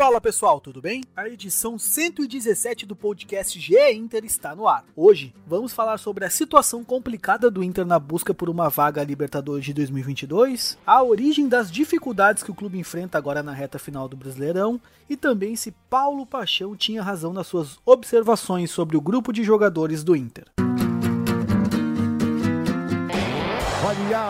[0.00, 1.04] Fala pessoal, tudo bem?
[1.14, 4.82] A edição 117 do podcast GE Inter está no ar.
[4.96, 9.62] Hoje vamos falar sobre a situação complicada do Inter na busca por uma vaga Libertadores
[9.62, 14.16] de 2022, a origem das dificuldades que o clube enfrenta agora na reta final do
[14.16, 19.44] Brasileirão e também se Paulo Paixão tinha razão nas suas observações sobre o grupo de
[19.44, 20.46] jogadores do Inter.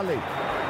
[0.01, 0.19] Allen,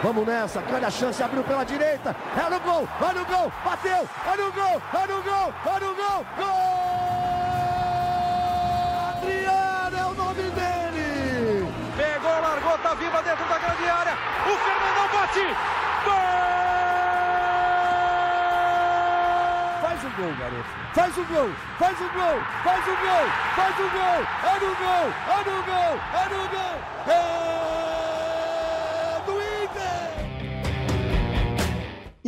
[0.02, 2.16] Vamos nessa, grande a chance, abriu pela direita.
[2.34, 5.94] É no gol, olha o gol, bateu, olha o gol, olha o gol, olha o
[5.94, 6.80] gol, gol!
[9.10, 11.70] Adriano é o nome dele!
[11.98, 14.16] Pegou, largou, tá viva dentro da grande área.
[14.46, 15.46] O Fernandão bate!
[16.04, 16.40] Gol!
[19.82, 20.80] Faz o gol, garoto.
[20.94, 24.24] Faz o gol, faz o gol, faz o gol, faz o gol.
[24.44, 26.76] É no gol, é no gol, é no gol.
[27.06, 27.99] É...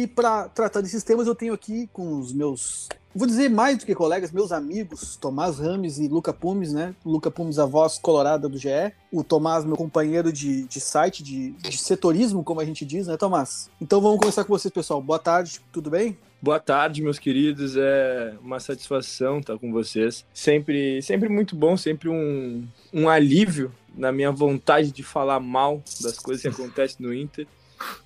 [0.03, 3.86] E para tratar desses temas, eu tenho aqui com os meus, vou dizer mais do
[3.86, 6.92] que colegas, meus amigos, Tomás Rames e Luca Pumes, né?
[7.06, 8.92] Luca Pumes, a voz colorada do GE.
[9.12, 13.17] O Tomás, meu companheiro de, de site, de, de setorismo, como a gente diz, né,
[13.17, 13.70] Tomás?
[13.81, 15.00] Então vamos começar com vocês, pessoal.
[15.00, 16.19] Boa tarde, tudo bem?
[16.42, 17.77] Boa tarde, meus queridos.
[17.77, 20.27] É uma satisfação estar com vocês.
[20.34, 26.19] Sempre, sempre muito bom, sempre um, um alívio na minha vontade de falar mal das
[26.19, 27.47] coisas que acontecem no Inter.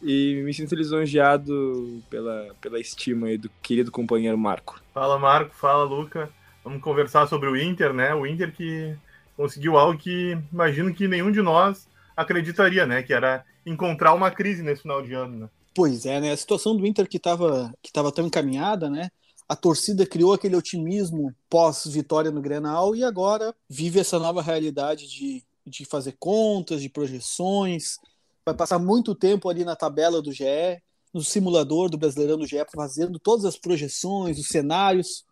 [0.02, 4.80] E me sinto lisonjeado pela, pela estima aí do querido companheiro Marco.
[4.92, 5.54] Fala, Marco.
[5.54, 6.30] Fala, Luca.
[6.64, 8.14] Vamos conversar sobre o Inter, né?
[8.14, 8.96] O Inter que
[9.36, 13.02] conseguiu algo que imagino que nenhum de nós acreditaria, né?
[13.02, 15.48] Que era encontrar uma crise nesse final de ano, né?
[15.74, 16.32] Pois é, né?
[16.32, 19.10] A situação do Inter que estava que tava tão encaminhada, né?
[19.48, 25.44] A torcida criou aquele otimismo pós-vitória no Grenal e agora vive essa nova realidade de,
[25.64, 27.98] de fazer contas, de projeções,
[28.46, 30.80] vai passar muito tempo ali na tabela do GE,
[31.12, 35.24] no simulador do Brasileirão do GE, fazendo todas as projeções, os cenários.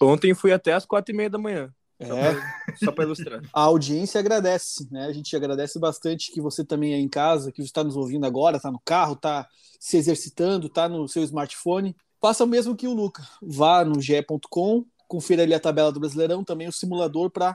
[0.00, 1.74] Ontem fui até as quatro e meia da manhã.
[1.98, 2.76] É.
[2.82, 3.42] Só para ilustrar.
[3.52, 5.04] A audiência agradece, né?
[5.04, 8.56] A gente agradece bastante que você também é em casa, que está nos ouvindo agora,
[8.56, 9.46] está no carro, está
[9.78, 11.94] se exercitando, está no seu smartphone.
[12.20, 13.26] Faça o mesmo que o Luca.
[13.42, 17.54] Vá no ge.com, confira ali a tabela do Brasileirão, também o simulador para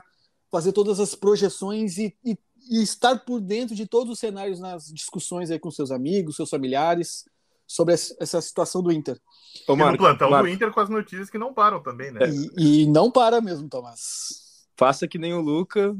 [0.50, 2.38] fazer todas as projeções e, e
[2.68, 6.50] e estar por dentro de todos os cenários nas discussões aí com seus amigos, seus
[6.50, 7.24] familiares,
[7.66, 9.20] sobre essa situação do Inter.
[9.66, 10.46] Ô, Marco, e no plantão Marco.
[10.46, 12.20] do Inter com as notícias que não param também, né?
[12.56, 14.66] E, e, não para mesmo, Tomás.
[14.76, 15.96] Faça que nem o Luca,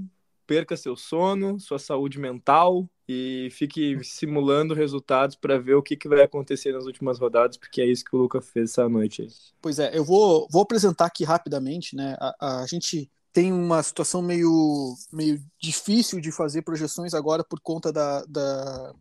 [0.47, 6.09] perca seu sono, sua saúde mental e fique simulando resultados para ver o que, que
[6.09, 9.23] vai acontecer nas últimas rodadas, porque é isso que o Luca fez essa noite.
[9.23, 9.29] Aí.
[9.61, 12.17] Pois é, eu vou, vou apresentar aqui rapidamente, né?
[12.21, 17.93] A, a gente tem uma situação meio, meio difícil de fazer projeções agora por conta
[17.93, 18.95] da, da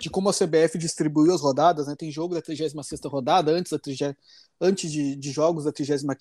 [0.00, 1.94] de como a CBF distribuiu as rodadas, né?
[1.94, 2.74] Tem jogo da 36
[3.04, 4.18] rodada, antes, da 30,
[4.60, 6.12] antes de, de jogos da 35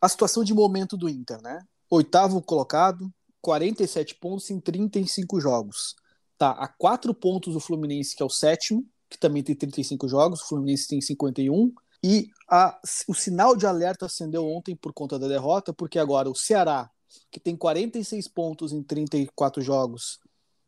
[0.00, 1.60] A situação de momento do Inter, né?
[1.88, 3.08] Oitavo colocado,
[3.40, 5.94] 47 pontos em 35 jogos.
[6.36, 10.40] Tá a 4 pontos do Fluminense, que é o sétimo, que também tem 35 jogos,
[10.40, 11.72] o Fluminense tem 51.
[12.02, 16.34] E a, o sinal de alerta acendeu ontem por conta da derrota, porque agora o
[16.34, 16.90] Ceará,
[17.30, 20.18] que tem 46 pontos em 34 jogos,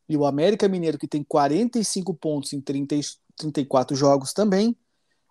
[0.08, 2.96] e o América Mineiro, que tem 45 pontos em 30,
[3.36, 4.76] 34 jogos também,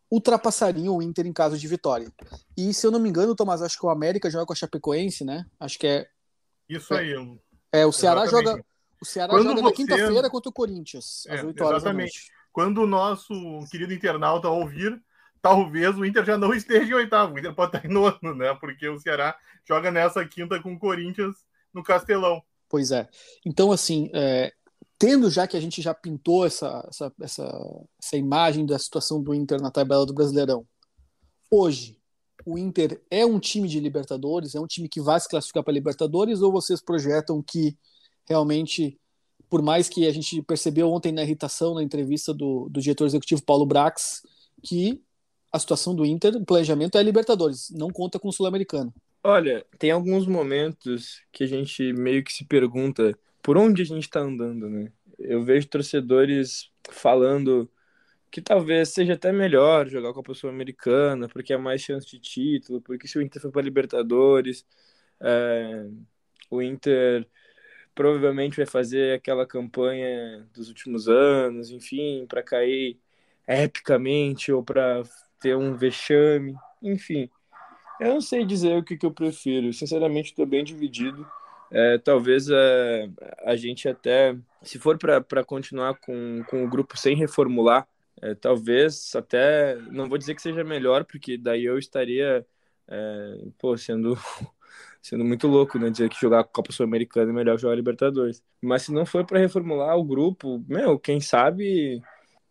[0.10, 2.12] ultrapassariam o Inter em caso de vitória.
[2.58, 5.24] E se eu não me engano, Tomás, acho que o América joga com a Chapecoense,
[5.24, 5.46] né?
[5.60, 6.08] Acho que é.
[6.68, 7.14] Isso aí.
[7.72, 8.50] É, o Ceará Exatamente.
[8.50, 8.66] joga.
[9.02, 9.64] O Ceará Quando joga você...
[9.64, 12.32] na quinta-feira contra o Corinthians, às é, 8 horas exatamente.
[12.52, 13.34] Quando o nosso
[13.72, 15.02] querido internauta ouvir,
[15.42, 18.54] talvez o Inter já não esteja em oitavo, o Inter pode estar em nono, né?
[18.56, 19.36] Porque o Ceará
[19.68, 21.36] joga nessa quinta com o Corinthians
[21.74, 22.42] no Castelão.
[22.70, 23.10] Pois é.
[23.46, 24.54] Então, assim, é,
[24.98, 29.34] tendo já que a gente já pintou essa, essa, essa, essa imagem da situação do
[29.34, 30.66] Inter na tabela do Brasileirão,
[31.50, 31.98] hoje
[32.46, 35.74] o Inter é um time de Libertadores, é um time que vai se classificar para
[35.74, 37.78] Libertadores, ou vocês projetam que
[38.28, 39.00] realmente,
[39.50, 43.44] por mais que a gente percebeu ontem na irritação na entrevista do, do diretor executivo
[43.44, 44.22] Paulo Brax,
[44.64, 45.02] que
[45.52, 48.94] a situação do Inter, o planejamento é Libertadores, não conta com o Sul-Americano.
[49.24, 54.04] Olha, tem alguns momentos que a gente meio que se pergunta por onde a gente
[54.04, 54.92] está andando, né?
[55.20, 57.70] Eu vejo torcedores falando
[58.32, 62.18] que talvez seja até melhor jogar com a pessoa americana, porque é mais chance de
[62.18, 64.66] título, porque se o Inter for para Libertadores,
[65.20, 65.86] é,
[66.50, 67.28] o Inter
[67.94, 73.00] provavelmente vai fazer aquela campanha dos últimos anos, enfim, para cair
[73.48, 75.04] epicamente ou para
[75.42, 77.30] ter um vexame, enfim.
[78.00, 79.74] Eu não sei dizer o que, que eu prefiro.
[79.74, 81.28] Sinceramente, estou bem dividido.
[81.72, 83.10] é, talvez é,
[83.46, 87.88] a gente até, se for para continuar com, com o grupo sem reformular,
[88.22, 92.46] é, talvez até, não vou dizer que seja melhor, porque daí eu estaria,
[92.88, 94.18] é, pô, sendo,
[95.02, 98.44] sendo muito louco, né, dizer que jogar Copa Sul-Americana é melhor jogar Libertadores.
[98.62, 102.02] Mas se não for para reformular o grupo, meu, quem sabe,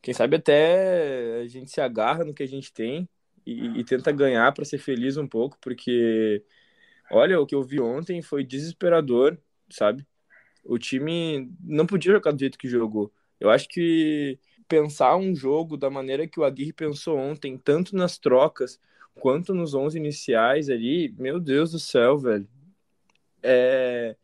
[0.03, 3.09] quem sabe até a gente se agarra no que a gente tem
[3.47, 6.45] e, e tenta ganhar para ser feliz um pouco, porque
[7.11, 9.37] Olha, o que eu vi ontem foi desesperador,
[9.69, 10.07] sabe?
[10.65, 13.13] O time não podia jogar do jeito que jogou.
[13.41, 14.39] Eu acho que
[14.69, 18.79] pensar um jogo da maneira que o Aguirre pensou ontem, tanto nas trocas
[19.15, 22.49] quanto nos 11 iniciais ali, meu Deus do céu, velho.
[23.43, 24.17] É,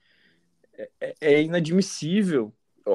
[1.01, 2.53] é, é inadmissível.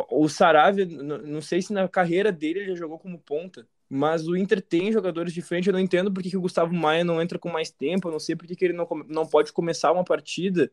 [0.09, 4.37] O Saravia, não sei se na carreira dele ele já jogou como ponta, mas o
[4.37, 5.67] Inter tem jogadores de frente.
[5.67, 8.07] Eu não entendo por que, o Gustavo Maia não entra com mais tempo.
[8.07, 10.71] Eu não sei por que, que ele não, não pode começar uma partida.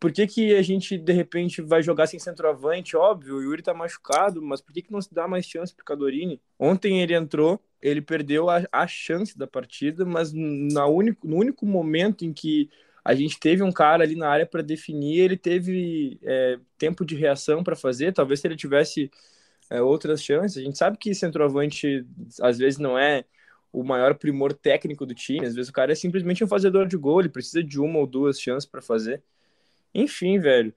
[0.00, 2.96] Por que, que a gente, de repente, vai jogar sem centroavante?
[2.96, 5.84] Óbvio, o Yuri tá machucado, mas por que, que não se dá mais chance pro
[5.84, 6.40] Cadorini?
[6.58, 11.66] Ontem ele entrou, ele perdeu a, a chance da partida, mas na único, no único
[11.66, 12.70] momento em que
[13.04, 17.14] a gente teve um cara ali na área para definir, ele teve é, tempo de
[17.16, 18.12] reação para fazer.
[18.12, 19.10] Talvez se ele tivesse
[19.70, 20.58] é, outras chances.
[20.58, 22.06] A gente sabe que centroavante
[22.40, 23.24] às vezes não é
[23.72, 26.96] o maior primor técnico do time, às vezes o cara é simplesmente um fazedor de
[26.96, 29.22] gol, ele precisa de uma ou duas chances para fazer.
[29.94, 30.74] Enfim, velho,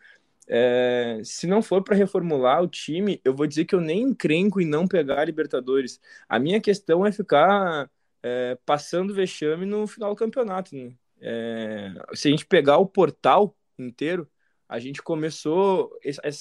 [0.48, 4.60] é, se não for para reformular o time, eu vou dizer que eu nem encrenco
[4.62, 6.00] em não pegar a Libertadores.
[6.28, 7.90] A minha questão é ficar
[8.24, 10.76] é, passando vexame no final do campeonato.
[10.76, 10.94] Né?
[11.22, 14.28] É, se a gente pegar o portal inteiro,
[14.68, 15.92] a gente começou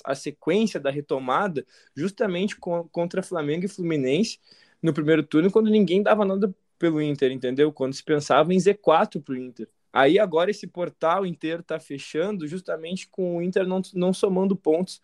[0.04, 4.38] a sequência da retomada justamente contra Flamengo e Fluminense
[4.80, 7.72] no primeiro turno, quando ninguém dava nada pelo Inter, entendeu?
[7.72, 9.68] Quando se pensava em Z4 para o Inter.
[9.92, 15.02] Aí agora esse portal inteiro está fechando justamente com o Inter não, não somando pontos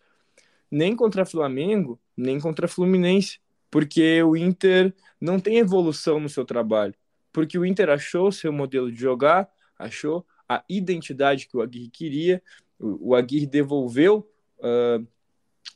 [0.71, 3.39] nem contra Flamengo, nem contra Fluminense,
[3.69, 6.93] porque o Inter não tem evolução no seu trabalho,
[7.31, 11.89] porque o Inter achou o seu modelo de jogar, achou a identidade que o Aguirre
[11.89, 12.41] queria,
[12.79, 14.29] o, Aguirre devolveu
[14.59, 15.05] uh,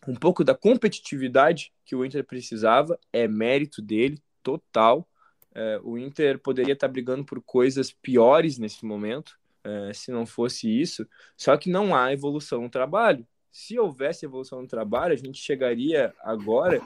[0.07, 5.07] um pouco da competitividade que o Inter precisava, é mérito dele, total.
[5.51, 10.69] Uh, o Inter poderia estar brigando por coisas piores nesse momento, uh, se não fosse
[10.69, 13.27] isso, só que não há evolução no trabalho.
[13.51, 16.81] Se houvesse evolução no trabalho, a gente chegaria agora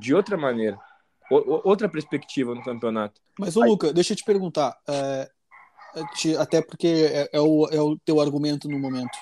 [0.00, 0.78] de outra maneira,
[1.30, 3.20] o, outra perspectiva no campeonato.
[3.38, 5.30] Mas, ô Luca, deixa eu te perguntar, é,
[6.38, 9.16] até porque é, é, o, é o teu argumento no momento.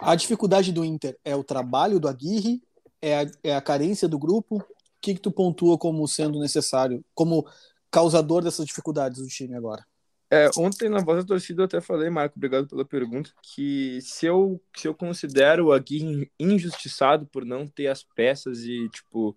[0.00, 2.62] A dificuldade do Inter é o trabalho do Aguirre,
[3.00, 4.56] é a, é a carência do grupo.
[4.56, 4.64] O
[5.00, 7.46] que, que tu pontua como sendo necessário, como
[7.90, 9.84] causador dessas dificuldades do time agora?
[10.28, 14.26] É, ontem na voz da torcida eu até falei, Marco, obrigado pela pergunta, que se
[14.26, 19.36] eu, se eu considero o Aguirre injustiçado por não ter as peças e, tipo,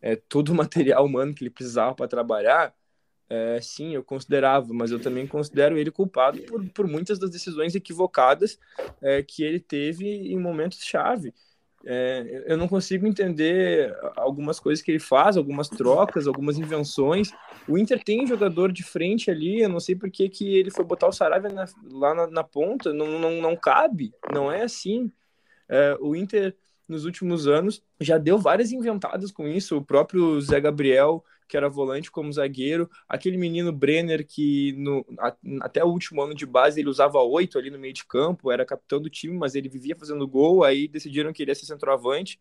[0.00, 2.74] é, todo o material humano que ele precisava para trabalhar,
[3.28, 7.74] é, sim, eu considerava, mas eu também considero ele culpado por, por muitas das decisões
[7.74, 8.58] equivocadas
[9.00, 11.32] é, que ele teve em momentos-chave.
[11.86, 17.30] É, eu não consigo entender algumas coisas que ele faz, algumas trocas, algumas invenções.
[17.68, 20.84] O Inter tem jogador de frente ali, eu não sei por que, que ele foi
[20.84, 25.12] botar o Saravia na, lá na, na, ponta, não, não, não cabe, não é assim.
[25.68, 26.56] É, o Inter,
[26.88, 29.76] nos últimos anos, já deu várias inventadas com isso.
[29.76, 35.36] O próprio Zé Gabriel que era volante como zagueiro, aquele menino Brenner que no, a,
[35.60, 38.64] até o último ano de base ele usava oito ali no meio de campo, era
[38.64, 42.40] capitão do time, mas ele vivia fazendo gol, aí decidiram que ele ia ser centroavante.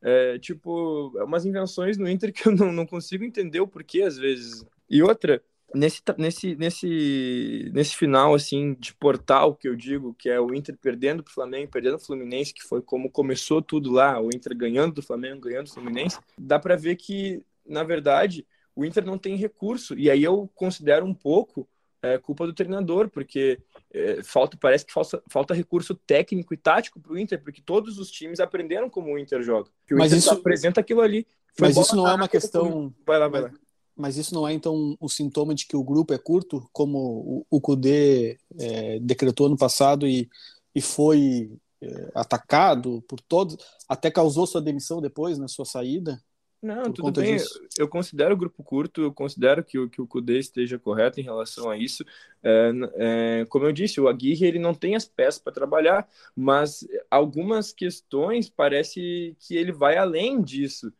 [0.00, 4.02] É, tipo, é umas invenções no Inter que eu não, não consigo entender o porquê
[4.02, 4.64] às vezes.
[4.90, 5.42] E outra,
[5.74, 10.76] nesse, nesse, nesse, nesse final assim de portal que eu digo, que é o Inter
[10.80, 14.56] perdendo para o Flamengo, perdendo o Fluminense, que foi como começou tudo lá, o Inter
[14.56, 19.18] ganhando do Flamengo, ganhando do Fluminense, dá para ver que na verdade, o Inter não
[19.18, 19.98] tem recurso.
[19.98, 21.68] E aí eu considero um pouco
[22.02, 23.60] é, culpa do treinador, porque
[23.92, 27.98] é, falta, parece que falta, falta recurso técnico e tático para o Inter, porque todos
[27.98, 29.70] os times aprenderam como o Inter joga.
[29.90, 31.26] o mas Inter isso apresenta aquilo ali.
[31.58, 32.92] mas isso não é uma questão.
[33.06, 33.52] Vai lá, vai lá.
[33.96, 37.60] Mas isso não é então um, sintoma de que o grupo é curto, como o,
[37.60, 40.30] Kudê é, decretou no passado e,
[40.74, 43.56] e foi é, atacado por todos,
[43.88, 46.22] até causou sua demissão depois, na né, sua saída?
[46.62, 47.34] Não, tudo bem.
[47.34, 47.60] Disso.
[47.76, 51.68] Eu considero o grupo curto, eu considero que, que o Kudê esteja correto em relação
[51.68, 52.04] a isso.
[52.40, 56.86] É, é, como eu disse, o Aguirre ele não tem as peças para trabalhar, mas
[57.10, 60.92] algumas questões parece que ele vai além disso.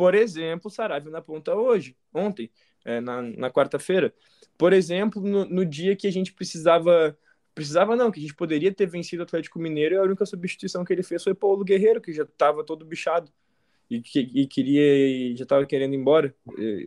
[0.00, 2.50] Por exemplo, Saravia na ponta hoje, ontem,
[2.86, 4.14] é, na, na quarta-feira.
[4.56, 7.14] Por exemplo, no, no dia que a gente precisava
[7.54, 10.86] precisava não, que a gente poderia ter vencido o Atlético Mineiro e a única substituição
[10.86, 13.30] que ele fez foi Paulo Guerreiro, que já estava todo bichado
[13.90, 16.34] e, que, e queria e já estava querendo ir embora.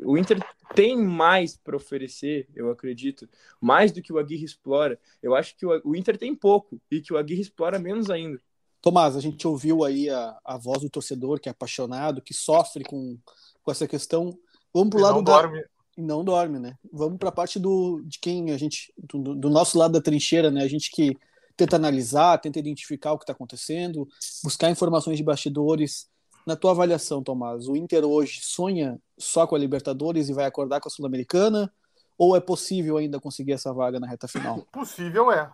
[0.03, 0.39] O Inter
[0.73, 3.29] tem mais para oferecer, eu acredito,
[3.61, 4.99] mais do que o Aguirre explora.
[5.21, 8.41] Eu acho que o, o Inter tem pouco e que o Aguirre explora menos ainda.
[8.83, 12.83] Tomás, a gente ouviu aí a, a voz do torcedor que é apaixonado, que sofre
[12.83, 13.17] com,
[13.63, 14.37] com essa questão.
[14.73, 15.41] Vamos para o lado não da.
[15.41, 15.63] Dorme.
[15.95, 16.77] Não dorme, né?
[16.91, 18.93] Vamos para a parte do, de quem a gente.
[18.97, 20.63] Do, do nosso lado da trincheira, né?
[20.63, 21.17] A gente que
[21.55, 24.05] tenta analisar, tenta identificar o que está acontecendo,
[24.43, 26.09] buscar informações de bastidores
[26.45, 30.81] na tua avaliação, Tomás, o Inter hoje sonha só com a Libertadores e vai acordar
[30.81, 31.73] com a Sul-Americana?
[32.17, 34.67] Ou é possível ainda conseguir essa vaga na reta final?
[34.73, 35.49] Possível é,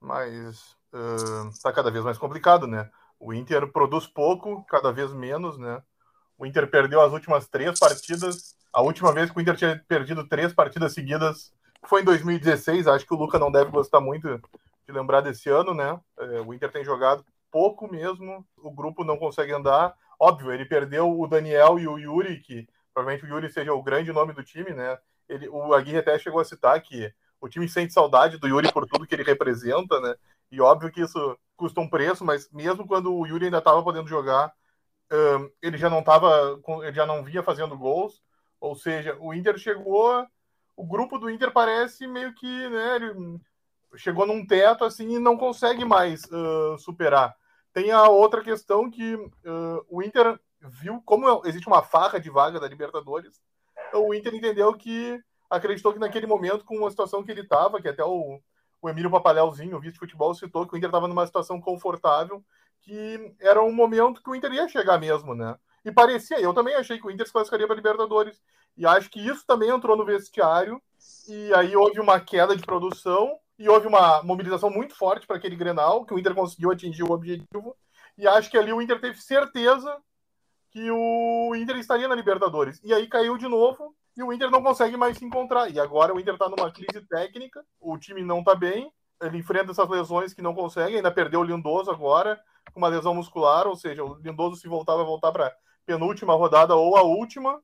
[0.00, 0.77] mas
[1.52, 2.90] está uh, cada vez mais complicado, né?
[3.18, 5.82] O Inter produz pouco, cada vez menos, né?
[6.38, 8.56] O Inter perdeu as últimas três partidas.
[8.72, 11.52] A última vez que o Inter tinha perdido três partidas seguidas
[11.86, 12.86] foi em 2016.
[12.86, 14.40] Acho que o Luca não deve gostar muito
[14.86, 15.92] de lembrar desse ano, né?
[16.18, 19.94] Uh, o Inter tem jogado pouco mesmo, o grupo não consegue andar.
[20.18, 24.12] Óbvio, ele perdeu o Daniel e o Yuri, que provavelmente o Yuri seja o grande
[24.12, 24.98] nome do time, né?
[25.28, 28.86] Ele, o Aguirre até chegou a citar que o time sente saudade do Yuri por
[28.86, 30.14] tudo que ele representa, né?
[30.50, 34.08] E óbvio que isso custa um preço, mas mesmo quando o Yuri ainda estava podendo
[34.08, 34.52] jogar,
[35.12, 38.22] um, ele já não estava, ele já não via fazendo gols.
[38.60, 40.26] Ou seja, o Inter chegou,
[40.76, 42.96] o grupo do Inter parece meio que, né?
[42.96, 43.40] Ele
[43.96, 47.34] chegou num teto assim e não consegue mais uh, superar.
[47.72, 52.58] Tem a outra questão que uh, o Inter viu como existe uma farra de vaga
[52.58, 53.40] da Libertadores.
[53.94, 57.88] O Inter entendeu que acreditou que naquele momento, com a situação que ele estava, que
[57.88, 58.40] até o,
[58.80, 62.44] o Emílio Papalhãozinho, o vice-futebol, citou que o Inter estava numa situação confortável,
[62.82, 65.56] que era um momento que o Inter ia chegar mesmo, né?
[65.84, 68.40] E parecia, eu também achei que o Inter se classificaria para Libertadores.
[68.76, 70.80] E acho que isso também entrou no vestiário.
[71.28, 75.56] E aí houve uma queda de produção e houve uma mobilização muito forte para aquele
[75.56, 77.76] Grenal, que o Inter conseguiu atingir o objetivo,
[78.16, 79.96] e acho que ali o Inter teve certeza
[80.70, 82.80] que o Inter estaria na Libertadores.
[82.84, 85.70] E aí caiu de novo, e o Inter não consegue mais se encontrar.
[85.70, 89.70] E agora o Inter está numa crise técnica, o time não está bem, ele enfrenta
[89.70, 92.38] essas lesões que não consegue, ainda perdeu o Lindoso agora,
[92.72, 95.54] com uma lesão muscular, ou seja, o Lindoso se voltar vai voltar para
[95.86, 97.62] penúltima rodada ou a última,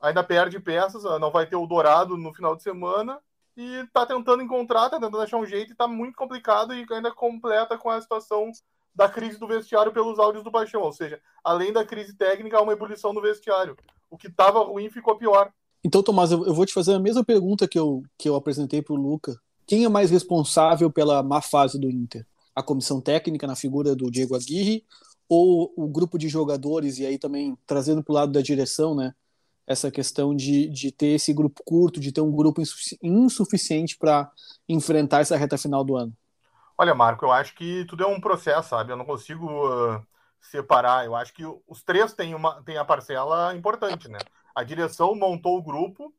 [0.00, 3.20] ainda perde peças, não vai ter o Dourado no final de semana,
[3.56, 7.12] e tá tentando encontrar, tá tentando achar um jeito e tá muito complicado e ainda
[7.12, 8.50] completa com a situação
[8.92, 12.60] da crise do vestiário pelos áudios do Paixão, ou seja, além da crise técnica, há
[12.60, 13.76] uma ebulição no vestiário.
[14.10, 15.52] O que estava ruim ficou pior.
[15.82, 18.94] Então, Tomás, eu vou te fazer a mesma pergunta que eu, que eu apresentei para
[18.94, 19.34] o Luca.
[19.66, 22.26] Quem é mais responsável pela má fase do Inter?
[22.54, 24.84] A comissão técnica, na figura do Diego Aguirre,
[25.28, 29.14] ou o grupo de jogadores, e aí também trazendo para o lado da direção, né?
[29.70, 32.60] essa questão de, de ter esse grupo curto, de ter um grupo
[33.00, 34.28] insuficiente para
[34.68, 36.12] enfrentar essa reta final do ano?
[36.76, 38.90] Olha, Marco, eu acho que tudo é um processo, sabe?
[38.90, 40.04] Eu não consigo uh,
[40.40, 41.04] separar.
[41.04, 44.18] Eu acho que os três têm, uma, têm a parcela importante, né?
[44.54, 46.14] A direção montou o grupo.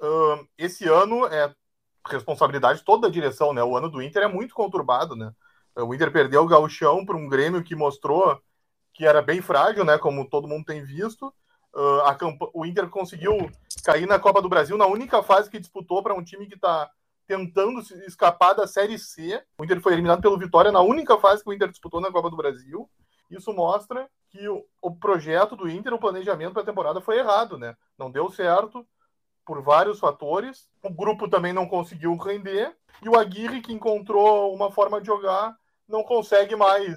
[0.00, 1.54] Uh, esse ano é
[2.08, 3.62] responsabilidade toda da direção, né?
[3.62, 5.32] O ano do Inter é muito conturbado, né?
[5.76, 8.40] O Inter perdeu o gauchão para um Grêmio que mostrou
[8.92, 9.96] que era bem frágil, né?
[9.98, 11.32] Como todo mundo tem visto.
[11.74, 12.18] Uh, a,
[12.52, 13.50] o Inter conseguiu
[13.84, 16.90] cair na Copa do Brasil na única fase que disputou para um time que está
[17.26, 19.42] tentando escapar da Série C.
[19.56, 22.28] O Inter foi eliminado pelo Vitória na única fase que o Inter disputou na Copa
[22.28, 22.90] do Brasil.
[23.30, 27.58] Isso mostra que o, o projeto do Inter, o planejamento para a temporada foi errado,
[27.58, 27.76] né?
[27.98, 28.84] Não deu certo
[29.44, 30.68] por vários fatores.
[30.82, 35.54] O grupo também não conseguiu render e o Aguirre, que encontrou uma forma de jogar,
[35.86, 36.94] não consegue mais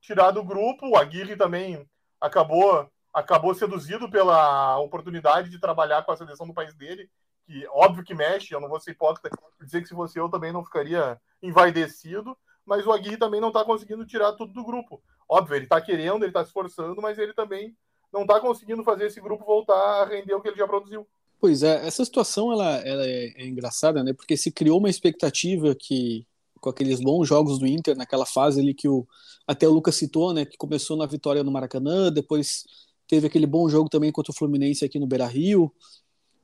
[0.00, 0.88] tirar do grupo.
[0.88, 1.88] O Aguirre também
[2.20, 7.08] acabou acabou seduzido pela oportunidade de trabalhar com a seleção do país dele,
[7.46, 9.30] que óbvio que mexe, eu não vou ser hipócrita
[9.62, 12.36] dizer que se fosse eu também não ficaria envaidecido,
[12.66, 15.00] mas o Aguirre também não está conseguindo tirar tudo do grupo.
[15.34, 17.76] Óbvio, ele está querendo, ele está se esforçando, mas ele também
[18.12, 21.04] não está conseguindo fazer esse grupo voltar a render o que ele já produziu.
[21.40, 24.12] Pois é, essa situação ela, ela é, é engraçada, né?
[24.12, 26.24] Porque se criou uma expectativa que
[26.60, 29.04] com aqueles bons jogos do Inter naquela fase ali que o
[29.44, 30.44] até o Lucas citou, né?
[30.44, 32.62] Que começou na vitória no Maracanã, depois
[33.08, 35.74] teve aquele bom jogo também contra o Fluminense aqui no Beira Rio.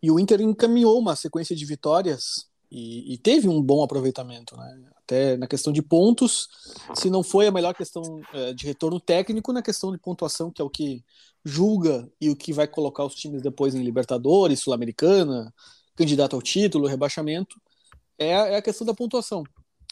[0.02, 4.78] E o Inter encaminhou uma sequência de vitórias e, e, teve um bom aproveitamento, né?
[4.96, 6.48] Até na questão de pontos,
[6.94, 10.62] se não foi a melhor questão é, de retorno técnico, na questão de pontuação, que
[10.62, 11.04] é o que
[11.44, 15.52] julga e o que vai colocar os times depois em Libertadores, Sul-Americana,
[15.96, 17.60] candidato ao título, rebaixamento,
[18.16, 19.42] é, é a questão da pontuação.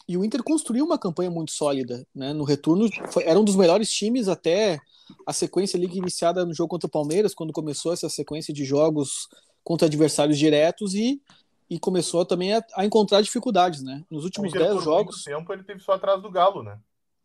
[0.08, 2.32] E o Inter construiu uma campanha muito sólida, né?
[2.32, 4.78] No retorno, foi, era um dos melhores times até
[5.26, 9.28] a sequência ali iniciada no jogo contra o Palmeiras, quando começou essa sequência de jogos
[9.64, 11.20] contra adversários diretos e
[11.70, 14.04] e começou também a, a encontrar dificuldades, né?
[14.10, 15.24] Nos últimos 10 jogos.
[15.24, 16.78] tempo ele teve só atrás do Galo, né?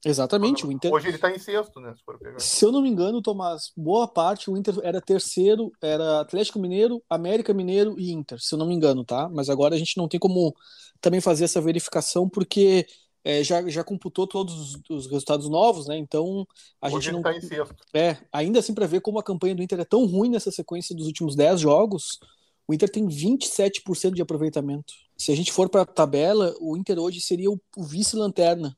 [0.05, 0.65] Exatamente.
[0.65, 0.91] O Inter...
[0.91, 1.93] Hoje ele está em sexto, né?
[2.37, 6.59] Se, se eu não me engano, Tomás, boa parte o Inter era terceiro, era Atlético
[6.59, 9.29] Mineiro, América Mineiro e Inter, se eu não me engano, tá?
[9.29, 10.53] Mas agora a gente não tem como
[10.99, 12.85] também fazer essa verificação porque
[13.23, 15.97] é, já, já computou todos os, os, resultados novos, né?
[15.97, 16.45] Então
[16.81, 17.21] a Hoje gente não.
[17.21, 17.75] Tá em sexto.
[17.93, 20.93] É, ainda assim, para ver como a campanha do Inter é tão ruim nessa sequência
[20.93, 22.19] dos últimos 10 jogos,
[22.67, 24.93] o Inter tem 27% de aproveitamento.
[25.17, 28.75] Se a gente for para a tabela, o Inter hoje seria o, o vice-lanterna.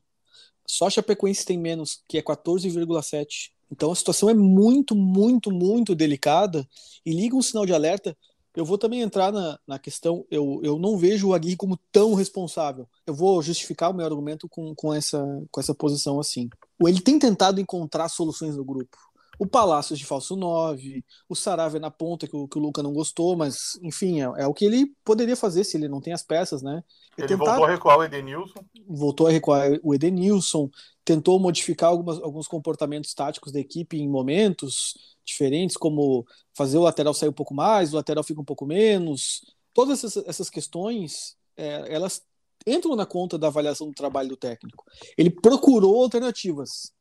[0.66, 3.50] Só a Chapecoense tem menos, que é 14,7.
[3.70, 6.68] Então a situação é muito, muito, muito delicada
[7.04, 8.16] e liga um sinal de alerta.
[8.54, 12.14] Eu vou também entrar na, na questão, eu, eu não vejo o Aguirre como tão
[12.14, 12.88] responsável.
[13.06, 16.48] Eu vou justificar o meu argumento com, com, essa, com essa posição assim.
[16.80, 18.96] Ele tem tentado encontrar soluções no grupo
[19.38, 22.92] o Palácios de falso 9, o Saravia na ponta, que o, que o Luca não
[22.92, 26.22] gostou, mas enfim, é, é, o que ele poderia fazer se ele não tem as
[26.22, 26.82] peças, né?
[27.18, 27.44] Ele tentar...
[27.44, 28.64] voltou a recuar o Edenilson.
[28.86, 30.70] Voltou a recuar o Edenilson,
[31.04, 37.12] tentou modificar algumas, alguns comportamentos táticos da equipe em momentos diferentes, como fazer o lateral
[37.12, 39.42] sair um pouco mais, o lateral fica um pouco menos.
[39.74, 42.22] Todas essas, essas questões, é, elas
[42.66, 44.84] entram na conta da avaliação do trabalho do técnico.
[45.16, 46.92] Ele procurou alternativas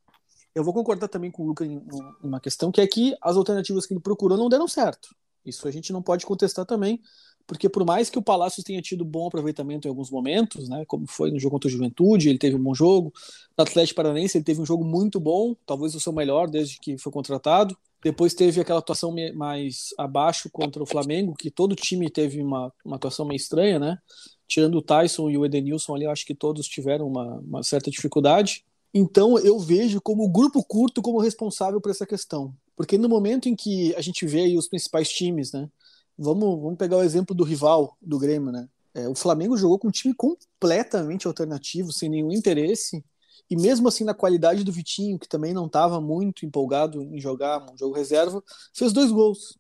[0.56, 1.82] eu vou concordar também com o Luca em
[2.24, 5.10] uma questão que é que as alternativas que ele procurou não deram certo.
[5.46, 7.00] Isso a gente não pode contestar também,
[7.46, 11.06] porque por mais que o Palácio tenha tido bom aproveitamento em alguns momentos, né, como
[11.08, 13.14] foi no jogo contra a Juventude, ele teve um bom jogo.
[13.56, 16.98] No Atlético Paranaense ele teve um jogo muito bom, talvez o seu melhor desde que
[16.98, 17.78] foi contratado.
[18.02, 22.96] Depois teve aquela atuação mais abaixo contra o Flamengo, que todo time teve uma, uma
[22.96, 23.98] atuação meio estranha, né?
[24.48, 27.90] Tirando o Tyson e o Edenilson ali, eu acho que todos tiveram uma, uma certa
[27.90, 28.64] dificuldade.
[28.98, 32.56] Então eu vejo como o grupo curto como responsável por essa questão.
[32.78, 35.70] Porque no momento em que a gente vê os principais times, né?
[36.18, 38.70] Vamos, vamos pegar o exemplo do rival do Grêmio, né?
[38.94, 43.04] É, o Flamengo jogou com um time completamente alternativo, sem nenhum interesse,
[43.50, 47.70] e mesmo assim na qualidade do Vitinho, que também não estava muito empolgado em jogar
[47.70, 48.42] um jogo reserva,
[48.74, 49.58] fez dois gols.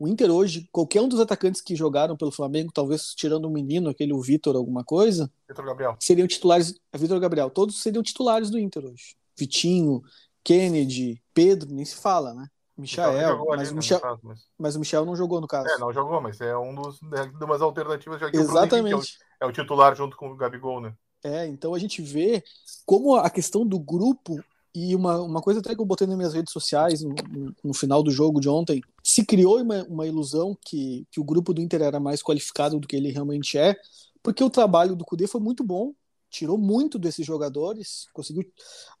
[0.00, 3.90] O Inter hoje, qualquer um dos atacantes que jogaram pelo Flamengo, talvez tirando um menino,
[3.90, 5.96] aquele o Vitor, alguma coisa, Vitor Gabriel.
[6.00, 6.74] seriam titulares.
[6.90, 9.14] É Vitor Gabriel, todos seriam titulares do Inter hoje.
[9.38, 10.02] Vitinho,
[10.42, 12.48] Kennedy, Pedro, nem se fala, né?
[12.78, 14.40] Michael, mas, ali, o Michel, caso, mas...
[14.58, 14.76] mas...
[14.76, 15.68] o Michel não jogou no caso.
[15.68, 18.94] É, não jogou, mas é um dos é, umas alternativas já que Exatamente.
[18.94, 18.98] O
[19.42, 20.94] é, o, é o titular junto com o Gabigol, né?
[21.22, 22.42] É, então a gente vê
[22.86, 24.42] como a questão do grupo
[24.74, 27.14] e uma, uma coisa até que eu botei nas minhas redes sociais no,
[27.62, 31.52] no final do jogo de ontem, se criou uma, uma ilusão que, que o grupo
[31.52, 33.76] do Inter era mais qualificado do que ele realmente é,
[34.22, 35.92] porque o trabalho do Cudê foi muito bom,
[36.30, 38.44] tirou muito desses jogadores, conseguiu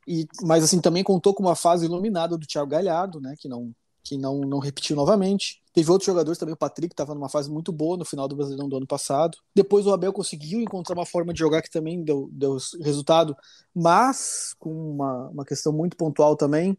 [0.06, 3.72] e mas assim também contou com uma fase iluminada do Thiago Galhardo, né, que não
[4.02, 5.59] que não, não repetiu novamente.
[5.72, 8.68] Teve outros jogadores também, o Patrick estava numa fase muito boa no final do Brasileirão
[8.68, 9.38] do ano passado.
[9.54, 13.36] Depois o Abel conseguiu encontrar uma forma de jogar que também deu, deu resultado,
[13.74, 16.76] mas com uma, uma questão muito pontual também,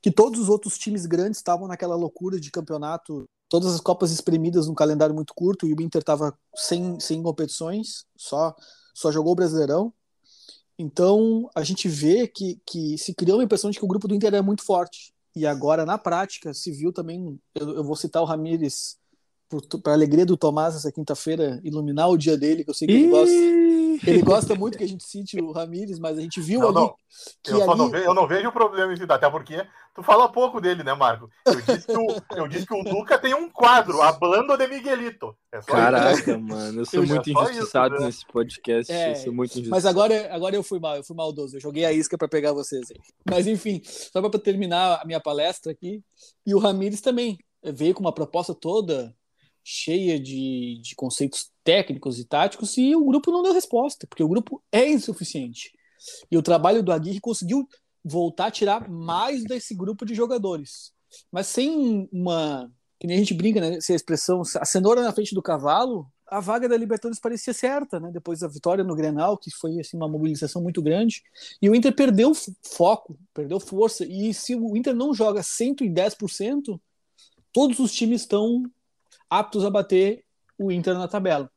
[0.00, 4.68] que todos os outros times grandes estavam naquela loucura de campeonato, todas as Copas espremidas
[4.68, 8.54] num calendário muito curto, e o Inter estava sem, sem competições, só,
[8.94, 9.92] só jogou o Brasileirão.
[10.78, 14.14] Então a gente vê que, que se criou uma impressão de que o grupo do
[14.14, 17.38] Inter é muito forte e agora, na prática, se viu também.
[17.54, 18.98] Eu, eu vou citar o Ramires
[19.82, 23.08] para alegria do Tomás essa quinta-feira, iluminar o dia dele, que eu sei que ele
[23.08, 23.34] gosta.
[24.08, 26.76] Ele gosta muito que a gente cite o Ramires, mas a gente viu não, ali.
[26.76, 26.94] Não.
[27.42, 27.78] Que eu, ali...
[27.78, 30.94] não vejo, eu não vejo problema em citar, até porque tu fala pouco dele, né,
[30.94, 31.28] Marco?
[31.46, 35.36] Eu disse que o, eu disse que o Luca tem um quadro, Hablando de Miguelito.
[35.52, 36.40] É Caraca, isso.
[36.40, 38.06] mano, eu sou eu muito injustiçado isso, né?
[38.06, 38.92] nesse podcast.
[38.92, 39.70] É, eu sou muito injustiçado.
[39.70, 41.56] Mas agora, agora eu fui mal, eu fui maldoso.
[41.56, 43.00] Eu joguei a isca para pegar vocês aí.
[43.28, 46.02] Mas enfim, só para terminar a minha palestra aqui.
[46.46, 49.14] E o Ramires também veio com uma proposta toda
[49.70, 54.28] cheia de, de conceitos técnicos e táticos e o grupo não deu resposta, porque o
[54.28, 55.70] grupo é insuficiente.
[56.30, 57.68] E o trabalho do Aguirre conseguiu
[58.02, 60.94] voltar a tirar mais desse grupo de jogadores.
[61.30, 62.72] Mas sem uma.
[62.98, 63.76] Que nem a gente brinca, né?
[63.76, 68.10] Essa expressão, a cenoura na frente do cavalo, a vaga da Libertadores parecia certa, né?
[68.14, 71.22] Depois da vitória no Grenal, que foi assim, uma mobilização muito grande.
[71.60, 74.06] E o Inter perdeu foco, perdeu força.
[74.06, 76.80] E se o Inter não joga 110%,
[77.52, 78.62] todos os times estão
[79.28, 80.24] aptos a bater
[80.58, 81.50] o Inter na tabela.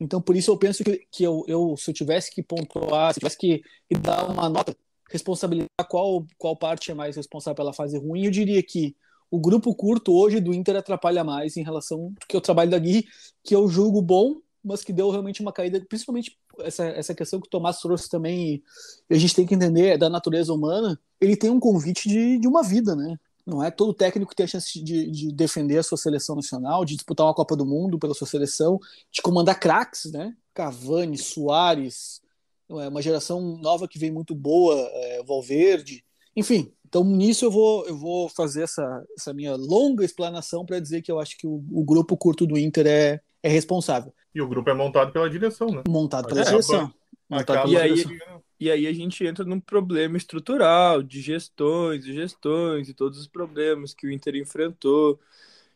[0.00, 3.18] Então, por isso eu penso que, que eu, eu, se eu tivesse que pontuar, se
[3.18, 3.62] eu tivesse que,
[4.00, 4.76] dar uma nota,
[5.10, 8.96] responsabilizar qual, qual parte é mais responsável pela fase ruim, eu diria que
[9.30, 12.78] o grupo curto hoje do Inter atrapalha mais em relação do que o trabalho da
[12.78, 13.06] Gui,
[13.42, 17.46] que eu julgo bom, mas que deu realmente uma caída, principalmente essa, essa questão que
[17.46, 18.62] o Tomás trouxe também,
[19.10, 22.38] e a gente tem que entender, é da natureza humana, ele tem um convite de,
[22.38, 23.18] de uma vida, né?
[23.46, 26.94] Não é todo técnico tem a chance de, de, defender a sua seleção nacional, de
[26.94, 28.80] disputar uma Copa do Mundo pela sua seleção,
[29.12, 30.34] de comandar craques, né?
[30.54, 32.22] Cavani, Soares,
[32.70, 36.02] é uma geração nova que vem muito boa, é, Valverde,
[36.34, 36.72] enfim.
[36.86, 41.10] Então nisso eu vou eu vou fazer essa, essa minha longa explanação para dizer que
[41.10, 44.14] eu acho que o, o, grupo curto do Inter é, é responsável.
[44.34, 45.82] E o grupo é montado pela direção, né?
[45.86, 46.92] Montado pela é, direção.
[47.28, 48.43] Montado pela e direção.
[48.58, 53.26] E aí a gente entra num problema estrutural de gestões e gestões e todos os
[53.26, 55.20] problemas que o Inter enfrentou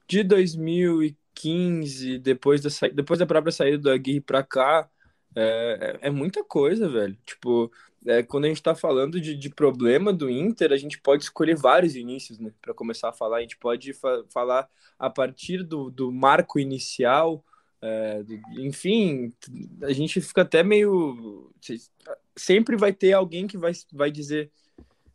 [0.07, 4.89] de 2015, depois da, depois da própria saída do Aguirre para cá,
[5.35, 7.17] é, é, é, muita coisa, velho.
[7.27, 7.71] Tipo,
[8.07, 11.57] é, quando a gente tá falando de, de problema do Inter, a gente pode escolher
[11.57, 12.51] vários inícios, né?
[12.63, 17.45] Para começar a falar, a gente pode fa falar a partir do, do marco inicial,
[17.81, 18.25] é,
[18.57, 19.33] enfim,
[19.83, 21.53] a gente fica até meio
[22.39, 24.51] sempre vai ter alguém que vai, vai dizer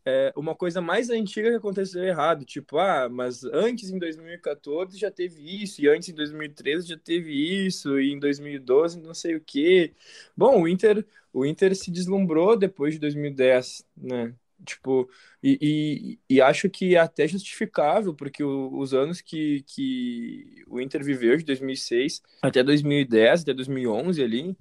[0.06, 5.10] é, uma coisa mais antiga que aconteceu errado, tipo, ah, mas antes em 2014 já
[5.10, 7.32] teve isso, e antes em 2013 já teve
[7.66, 9.94] isso, e em 2012 não sei o quê.
[10.36, 14.34] Bom, o Inter, o Inter se deslumbrou depois de 2010, né?
[14.66, 15.10] Tipo,
[15.42, 20.80] e, e, e acho que é até justificável, porque o, os anos que, que o
[20.80, 24.56] Inter viveu, de 2006 até 2010, até 2011 ali,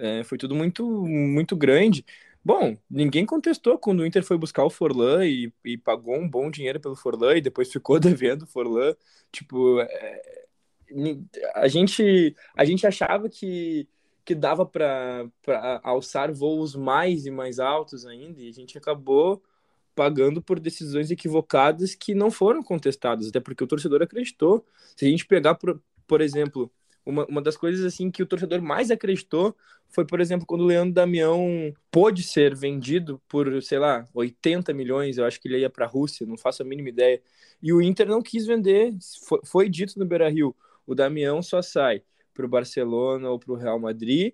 [0.00, 2.04] é, foi tudo muito, muito grande.
[2.42, 6.50] Bom, ninguém contestou quando o Inter foi buscar o Forlan e, e pagou um bom
[6.50, 8.94] dinheiro pelo Forlan e depois ficou devendo o Forlan.
[9.30, 10.46] Tipo, é,
[11.54, 13.86] a, gente, a gente achava que,
[14.24, 15.30] que dava para
[15.82, 19.42] alçar voos mais e mais altos ainda e a gente acabou
[19.94, 24.64] pagando por decisões equivocadas que não foram contestadas, até porque o torcedor acreditou.
[24.96, 26.72] Se a gente pegar, por, por exemplo,
[27.04, 29.56] uma, uma das coisas assim que o torcedor mais acreditou
[29.88, 35.18] foi, por exemplo, quando o Leandro Damião pôde ser vendido por, sei lá, 80 milhões,
[35.18, 37.20] eu acho que ele ia para a Rússia, não faço a mínima ideia.
[37.60, 40.54] E o Inter não quis vender, foi, foi dito no Beira-Rio,
[40.86, 44.32] o Damião só sai para o Barcelona ou para o Real Madrid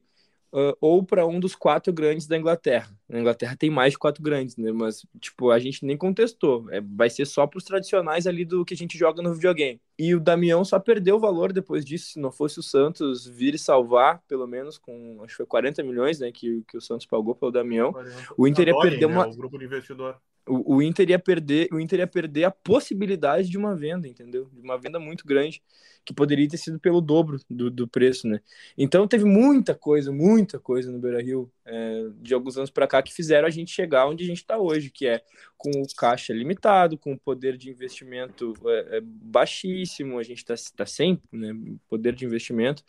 [0.52, 2.90] uh, ou para um dos quatro grandes da Inglaterra.
[3.08, 4.72] Na Inglaterra tem mais de quatro grandes, né?
[4.72, 6.66] Mas, tipo, a gente nem contestou.
[6.70, 9.80] É, vai ser só para os tradicionais ali do que a gente joga no videogame.
[9.98, 12.12] E o Damião só perdeu o valor depois disso.
[12.12, 15.82] Se não fosse o Santos vir e salvar, pelo menos com, acho que foi 40
[15.82, 16.30] milhões, né?
[16.32, 17.94] Que, que o Santos pagou pelo Damião.
[18.36, 19.26] O Inter ia perder uma.
[19.26, 20.16] Né, o grupo de investidor.
[20.48, 24.48] O, o, Inter ia perder, o Inter ia perder a possibilidade de uma venda, entendeu?
[24.52, 25.60] De uma venda muito grande
[26.06, 28.40] que poderia ter sido pelo dobro do, do preço, né?
[28.78, 33.02] Então teve muita coisa, muita coisa no Beira Rio é, de alguns anos para cá
[33.02, 35.20] que fizeram a gente chegar onde a gente está hoje, que é
[35.58, 40.54] com o caixa limitado, com o poder de investimento é, é baixíssimo, a gente está
[40.76, 41.52] tá sem né,
[41.88, 42.84] poder de investimento,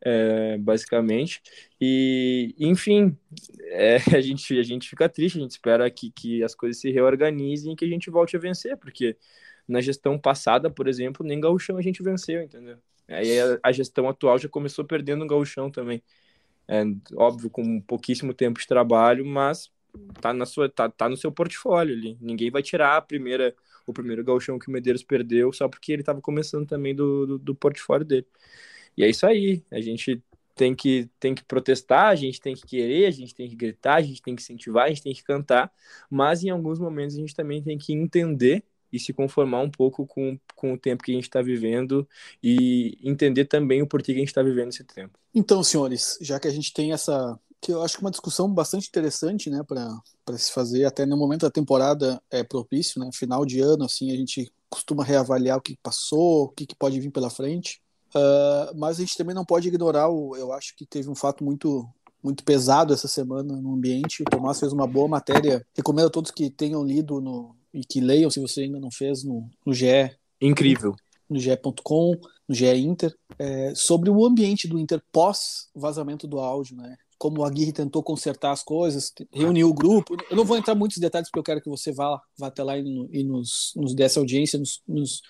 [0.00, 1.42] é, basicamente.
[1.78, 3.14] E, enfim,
[3.64, 6.90] é, a, gente, a gente fica triste, a gente espera que, que as coisas se
[6.90, 9.18] reorganizem e que a gente volte a vencer, porque
[9.66, 12.78] na gestão passada, por exemplo, nem gauchão a gente venceu, entendeu?
[13.08, 16.02] Aí a, a gestão atual já começou perdendo o gauchão também.
[16.66, 16.82] É,
[17.14, 19.70] óbvio, com pouquíssimo tempo de trabalho, mas
[20.20, 22.16] tá, na sua, tá, tá no seu portfólio ali.
[22.20, 23.54] Ninguém vai tirar a primeira,
[23.86, 27.38] o primeiro gauchão que o Medeiros perdeu só porque ele estava começando também do, do,
[27.38, 28.26] do portfólio dele.
[28.96, 29.62] E é isso aí.
[29.70, 30.22] A gente
[30.54, 33.96] tem que, tem que protestar, a gente tem que querer, a gente tem que gritar,
[33.96, 35.72] a gente tem que incentivar, a gente tem que cantar,
[36.08, 40.06] mas em alguns momentos a gente também tem que entender e se conformar um pouco
[40.06, 42.08] com, com o tempo que a gente está vivendo
[42.40, 45.18] e entender também o porquê que a gente está vivendo esse tempo.
[45.34, 48.88] Então, senhores, já que a gente tem essa que eu acho que uma discussão bastante
[48.88, 53.58] interessante, né, para se fazer até no momento da temporada é propício, né, final de
[53.60, 57.30] ano, assim, a gente costuma reavaliar o que passou, o que, que pode vir pela
[57.30, 57.80] frente,
[58.14, 61.42] uh, mas a gente também não pode ignorar, o, eu acho que teve um fato
[61.42, 61.88] muito
[62.22, 66.30] muito pesado essa semana no ambiente, o Tomás fez uma boa matéria, recomendo a todos
[66.30, 70.16] que tenham lido no, e que leiam, se você ainda não fez, no, no GE.
[70.40, 70.94] Incrível.
[71.28, 72.16] No GE.com,
[72.48, 76.96] no GE Inter, é, sobre o ambiente do Inter pós vazamento do áudio, né?
[77.18, 80.14] Como o Aguirre tentou consertar as coisas, reuniu o grupo.
[80.30, 82.78] Eu não vou entrar muitos detalhes, porque eu quero que você vá, vá até lá
[82.78, 85.22] e, e nos, nos dê essa audiência, nos, nos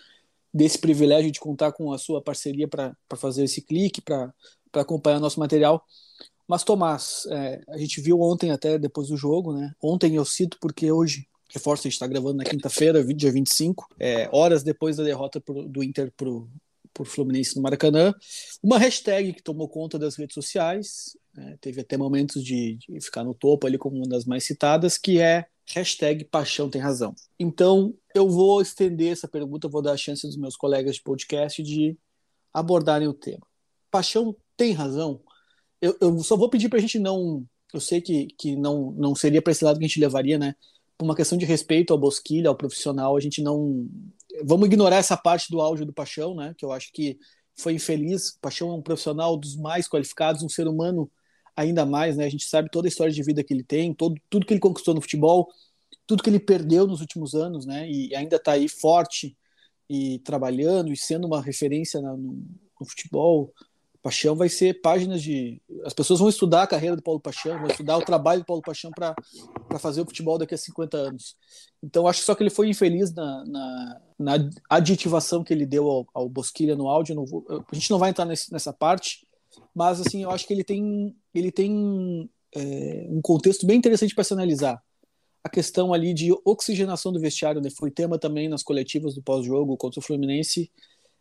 [0.52, 4.34] dê esse privilégio de contar com a sua parceria para fazer esse clique, para
[4.74, 5.84] acompanhar nosso material.
[6.48, 9.72] Mas, Tomás, é, a gente viu ontem, até depois do jogo, né?
[9.80, 14.28] Ontem eu cito porque hoje reforço, a gente está gravando na quinta-feira, dia 25, é,
[14.32, 16.50] horas depois da derrota pro, do Inter pro,
[16.92, 18.12] por Fluminense no Maracanã,
[18.62, 23.22] uma hashtag que tomou conta das redes sociais, né, teve até momentos de, de, ficar
[23.22, 27.14] no topo ali como uma das mais citadas, que é hashtag Paixão Tem Razão.
[27.38, 31.62] Então, eu vou estender essa pergunta, vou dar a chance dos meus colegas de podcast
[31.62, 31.96] de
[32.52, 33.46] abordarem o tema.
[33.90, 35.20] Paixão tem razão?
[35.80, 37.44] Eu, eu só vou pedir para a gente não...
[37.72, 40.54] Eu sei que, que não, não seria para esse lado que a gente levaria, né?
[40.96, 43.88] Por uma questão de respeito ao Bosquilha, ao profissional, a gente não
[44.44, 46.54] vamos ignorar essa parte do áudio do Paixão, né?
[46.56, 47.18] Que eu acho que
[47.56, 48.30] foi infeliz.
[48.30, 51.10] O Paixão é um profissional dos mais qualificados, um ser humano
[51.56, 52.24] ainda mais, né?
[52.24, 54.60] A gente sabe toda a história de vida que ele tem, todo, tudo que ele
[54.60, 55.48] conquistou no futebol,
[56.06, 57.88] tudo que ele perdeu nos últimos anos, né?
[57.88, 59.36] E ainda está aí forte
[59.88, 63.52] e trabalhando e sendo uma referência no, no futebol.
[64.04, 65.62] Paixão vai ser páginas de.
[65.82, 68.60] As pessoas vão estudar a carreira do Paulo Paixão, vão estudar o trabalho do Paulo
[68.60, 69.14] Paixão para
[69.78, 71.34] fazer o futebol daqui a 50 anos.
[71.82, 76.06] Então, acho só que ele foi infeliz na, na, na aditivação que ele deu ao,
[76.12, 77.24] ao Bosquilha no áudio.
[77.24, 79.26] Vou, a gente não vai entrar nesse, nessa parte,
[79.74, 84.24] mas assim, eu acho que ele tem, ele tem é, um contexto bem interessante para
[84.24, 84.82] se analisar.
[85.42, 87.70] A questão ali de oxigenação do vestiário, né?
[87.70, 90.70] Foi tema também nas coletivas do pós-jogo contra o Fluminense,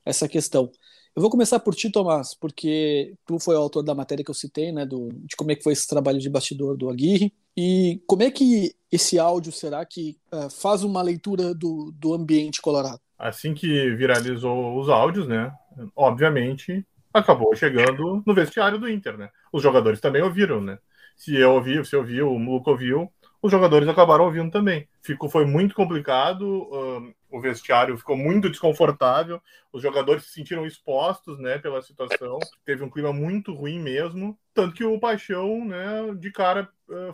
[0.06, 0.70] essa questão.
[1.16, 4.36] Eu vou começar por ti, Tomás, porque tu foi o autor da matéria que eu
[4.36, 8.02] citei, né, do, de como é que foi esse trabalho de bastidor do Aguirre, e
[8.08, 13.00] como é que esse áudio será que uh, faz uma leitura do, do ambiente colorado?
[13.18, 15.54] Assim que viralizou os áudios, né,
[15.96, 19.30] obviamente acabou chegando no vestiário do Inter, né.
[19.52, 20.80] Os jogadores também ouviram, né.
[21.16, 23.08] Se eu ouvi, se eu ouvi, o Luca ouviu,
[23.44, 24.88] os jogadores acabaram ouvindo também.
[25.02, 29.42] Ficou, foi muito complicado, um, o vestiário ficou muito desconfortável,
[29.74, 34.74] os jogadores se sentiram expostos né, pela situação, teve um clima muito ruim mesmo, tanto
[34.74, 36.70] que o Paixão, né, de cara,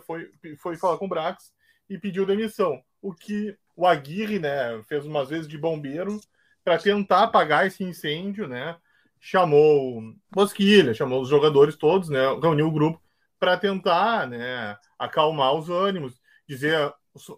[0.06, 1.52] foi, foi falar com o Brax
[1.88, 2.80] e pediu demissão.
[3.02, 6.20] O que o Aguirre né, fez umas vezes de bombeiro
[6.62, 8.76] para tentar apagar esse incêndio, né?
[9.18, 12.20] Chamou Bosquilha, chamou os jogadores todos, né?
[12.40, 13.00] Reuniu o grupo
[13.40, 16.19] para tentar, né, acalmar os ânimos,
[16.50, 16.92] dizer,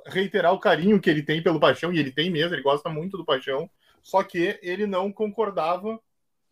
[0.07, 3.19] reiterar o carinho que ele tem pelo Paixão, e ele tem mesmo, ele gosta muito
[3.19, 3.69] do Paixão,
[4.03, 6.01] só que ele não concordava,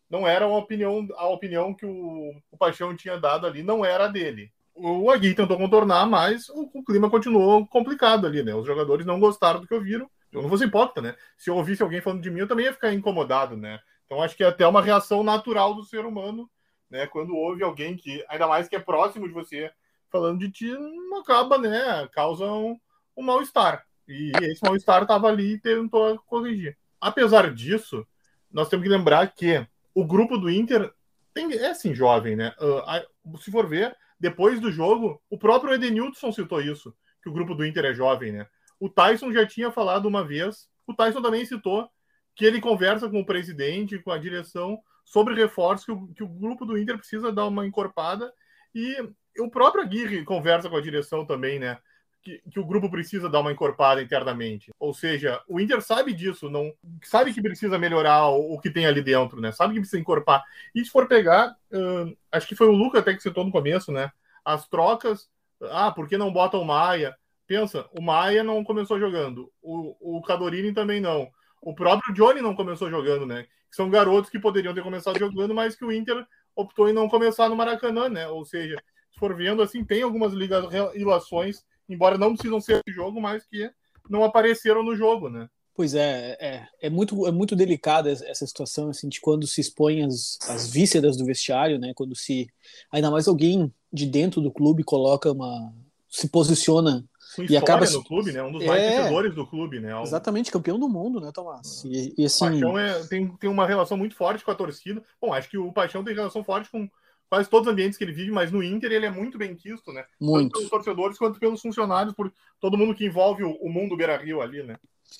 [0.07, 4.07] não era a opinião, a opinião que o, o Paixão tinha dado ali, não era
[4.07, 4.51] dele.
[4.75, 8.53] O Agui tentou contornar, mas o, o, clima continuou complicado ali, né?
[8.53, 10.09] Os jogadores não gostaram do que ouviram.
[10.31, 11.15] Eu não vou ser hipócrita, né?
[11.37, 13.79] Se eu ouvisse alguém falando de mim, eu também ia ficar incomodado, né?
[14.05, 16.49] Então acho que é até uma reação natural do ser humano,
[16.89, 17.07] né?
[17.07, 19.71] Quando ouve alguém que, ainda mais que é próximo de você,
[20.11, 20.71] falando de ti,
[21.19, 22.07] acaba, né?
[22.11, 22.77] Causa um,
[23.15, 23.85] um mal-estar.
[24.07, 26.77] E esse mal-estar estava ali e tentou corrigir.
[26.99, 28.05] Apesar disso,
[28.51, 30.93] nós temos que lembrar que o grupo do Inter
[31.33, 32.53] tem, é assim, jovem, né?
[32.59, 36.93] Uh, se for ver, depois do jogo, o próprio Edenilson citou isso,
[37.23, 38.47] que o grupo do Inter é jovem, né?
[38.79, 41.89] O Tyson já tinha falado uma vez, o Tyson também citou
[42.35, 46.27] que ele conversa com o presidente, com a direção, sobre reforços, que o, que o
[46.27, 48.33] grupo do Inter precisa dar uma encorpada
[48.73, 48.95] e
[49.39, 51.77] o próprio Aguirre conversa com a direção também, né?
[52.23, 54.71] Que, que, o grupo precisa dar uma encorpada internamente.
[54.79, 56.71] Ou seja, o Inter sabe disso, não
[57.03, 59.51] sabe que precisa melhorar o, o que tem ali dentro, né?
[59.51, 60.43] Sabe que precisa encorpar.
[60.75, 63.91] E se for pegar, uh, acho que foi o Luca até que citou no começo,
[63.91, 64.11] né?
[64.45, 65.29] As trocas.
[65.71, 67.15] Ah, por que não bota o Maia?
[67.47, 71.29] Pensa, o Maia não começou jogando, o, o Cadorini também não.
[71.61, 73.45] O próprio Johnny não começou jogando, né?
[73.69, 77.49] São garotos que poderiam ter começado jogando, mas que o Inter optou em não começar
[77.49, 78.27] no Maracanã, né?
[78.27, 78.90] Ou seja, se
[79.21, 83.69] for vendo, assim, tem algumas ligações, embora não precisam ser de jogo, mas que
[84.09, 85.47] não apareceram no jogo, né?
[85.75, 90.03] Pois é, é, é muito, é muito delicada essa situação, assim, de quando se expõe
[90.03, 91.93] as, as vísceras do vestiário, né?
[91.95, 92.49] Quando se,
[92.91, 95.71] ainda mais alguém de dentro do clube coloca uma,
[96.09, 97.05] se posiciona
[97.35, 98.43] com e acaba no clube, né?
[98.43, 99.95] Um dos é, mais vencedores do clube, né?
[99.95, 100.01] Um...
[100.01, 101.83] Exatamente, campeão do mundo, né, Tomás?
[101.85, 102.45] E, e assim...
[102.45, 105.01] O Paixão é, tem, tem uma relação muito forte com a torcida.
[105.21, 106.89] Bom, acho que o Paixão tem relação forte com
[107.31, 109.93] quase todos os ambientes que ele vive, mas no Inter ele é muito bem quisto,
[109.93, 110.03] né?
[110.19, 110.51] Muito.
[110.51, 114.41] Tanto pelos torcedores quanto pelos funcionários, por todo mundo que envolve o, o mundo Beira-Rio
[114.41, 114.75] ali, né?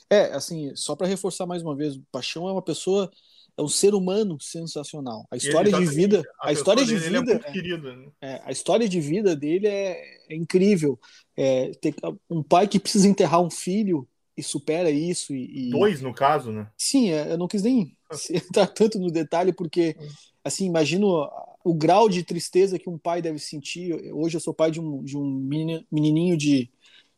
[0.10, 3.10] É, assim, só para reforçar mais uma vez, o Paixão é uma pessoa,
[3.58, 5.26] é um ser humano sensacional.
[5.32, 8.08] A história de vida, a, a história de vida, é, é querido, né?
[8.22, 11.00] é, a história de vida dele é, é incrível.
[11.38, 11.96] É, ter
[12.30, 15.70] um pai que precisa enterrar um filho e supera isso e, e...
[15.70, 16.70] dois no caso, né?
[16.78, 17.96] Sim, é, eu não quis nem
[18.30, 20.08] entrar tanto no detalhe porque hum.
[20.44, 21.30] assim imagino
[21.64, 23.94] o grau de tristeza que um pai deve sentir.
[24.14, 26.70] Hoje eu sou pai de um, de um menininho de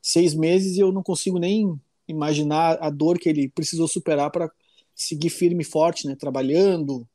[0.02, 4.52] seis meses e eu não consigo nem imaginar a dor que ele precisou superar para
[4.94, 6.16] seguir firme e forte, né?
[6.16, 7.08] Trabalhando.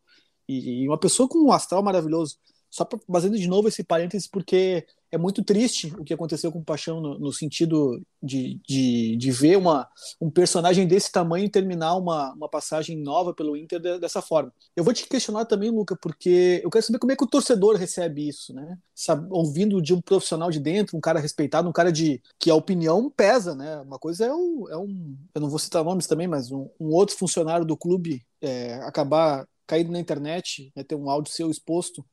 [0.48, 2.38] E, e, uma pessoa com um astral maravilhoso.
[2.70, 6.58] Só para fazendo de novo esse parênteses, porque é muito triste o que aconteceu com
[6.58, 9.88] o Paixão no, no sentido de, de, de, ver uma,
[10.20, 14.52] um personagem desse tamanho terminar uma, uma passagem nova pelo Inter de, dessa forma.
[14.76, 17.76] Eu vou te questionar também, Luca, porque eu quero saber como é que o torcedor
[17.76, 18.76] recebe isso, né?
[18.94, 22.54] Sabe, ouvindo de um profissional de dentro, um cara respeitado, um cara de que a
[22.54, 23.80] opinião pesa, né?
[23.80, 26.88] Uma coisa é, o, é um, eu não vou citar nomes também, mas um, um
[26.94, 32.04] outro funcionário do clube é, acabar caindo na internet, né, ter um áudio seu exposto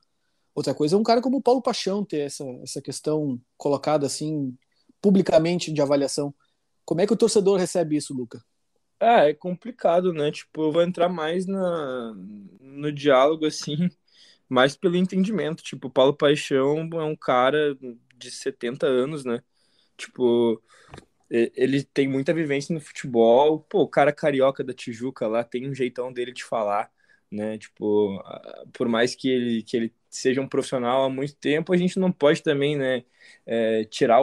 [0.55, 4.57] Outra coisa é um cara como o Paulo Paixão ter essa, essa questão colocada assim
[5.01, 6.33] publicamente de avaliação.
[6.85, 8.41] Como é que o torcedor recebe isso, Luca?
[8.99, 10.31] É, é complicado, né?
[10.31, 12.13] Tipo, eu vou entrar mais na,
[12.61, 13.75] no diálogo, assim,
[14.47, 15.61] mais pelo entendimento.
[15.61, 17.77] Tipo, o Paulo Paixão é um cara
[18.15, 19.41] de 70 anos, né?
[19.97, 20.61] Tipo,
[21.29, 23.59] ele tem muita vivência no futebol.
[23.69, 26.89] Pô, o cara carioca da Tijuca lá tem um jeitão dele de falar,
[27.31, 27.57] né?
[27.57, 28.21] Tipo,
[28.73, 32.11] por mais que ele, que ele seja um profissional há muito tempo, a gente não
[32.11, 33.03] pode também, né,
[33.45, 34.19] é, tirar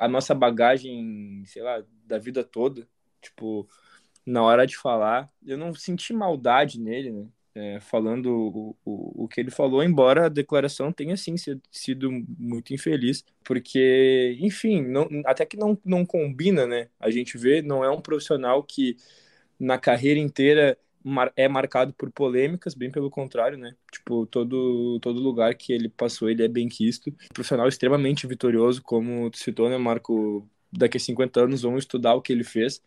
[0.00, 2.86] a nossa bagagem, sei lá, da vida toda.
[3.20, 3.68] Tipo,
[4.26, 7.26] na hora de falar, eu não senti maldade nele, né?
[7.54, 11.34] É, falando o, o, o que ele falou, embora a declaração tenha sim
[11.70, 16.88] sido muito infeliz, porque, enfim, não, até que não, não combina, né?
[16.98, 18.96] A gente vê, não é um profissional que
[19.58, 20.78] na carreira inteira
[21.36, 23.74] é marcado por polêmicas, bem pelo contrário, né?
[23.90, 27.12] Tipo, todo, todo lugar que ele passou, ele é bem quisto.
[27.32, 30.48] Profissional extremamente vitorioso, como tu citou, né, Marco?
[30.72, 32.82] Daqui a 50 anos vamos estudar o que ele fez.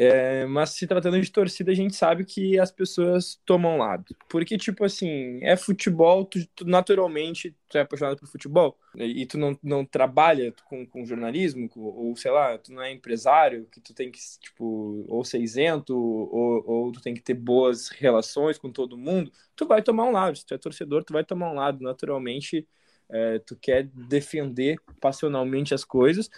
[0.00, 4.14] É, mas se tratando de torcida, a gente sabe que as pessoas tomam lado.
[4.28, 9.26] Porque, tipo assim, é futebol, tu, tu naturalmente tu é apaixonado por futebol e, e
[9.26, 13.66] tu não, não trabalha com, com jornalismo, com, ou sei lá, tu não é empresário,
[13.72, 17.88] que tu tem que, tipo, ou ser isento, ou, ou tu tem que ter boas
[17.88, 20.38] relações com todo mundo, tu vai tomar um lado.
[20.38, 21.82] Se tu é torcedor, tu vai tomar um lado.
[21.82, 22.64] Naturalmente,
[23.10, 26.28] é, tu quer defender passionalmente as coisas,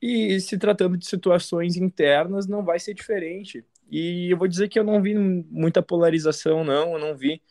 [0.00, 3.64] e se tratando de situações internas, não vai ser diferente.
[3.90, 7.42] E eu vou dizer que eu não vi muita polarização, não, eu não vi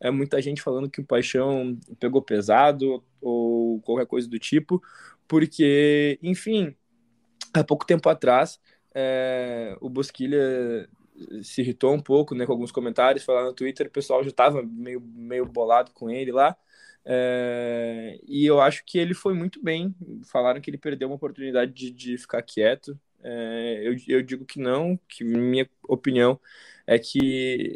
[0.00, 4.82] é, muita gente falando que o Paixão pegou pesado ou qualquer coisa do tipo,
[5.28, 6.74] porque, enfim,
[7.52, 8.58] há pouco tempo atrás,
[8.94, 10.88] é, o Bosquilha
[11.42, 14.62] se irritou um pouco né, com alguns comentários, falando no Twitter, o pessoal já estava
[14.62, 16.56] meio, meio bolado com ele lá,
[17.04, 19.94] é, e eu acho que ele foi muito bem.
[20.30, 22.98] Falaram que ele perdeu uma oportunidade de, de ficar quieto.
[23.22, 26.40] É, eu, eu digo que não, que minha opinião
[26.86, 27.18] é que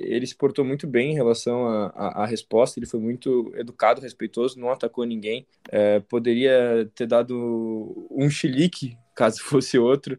[0.03, 4.71] ele se portou muito bem em relação à resposta, ele foi muito educado, respeitoso, não
[4.71, 5.47] atacou ninguém.
[5.71, 10.19] É, poderia ter dado um chilique caso fosse outro,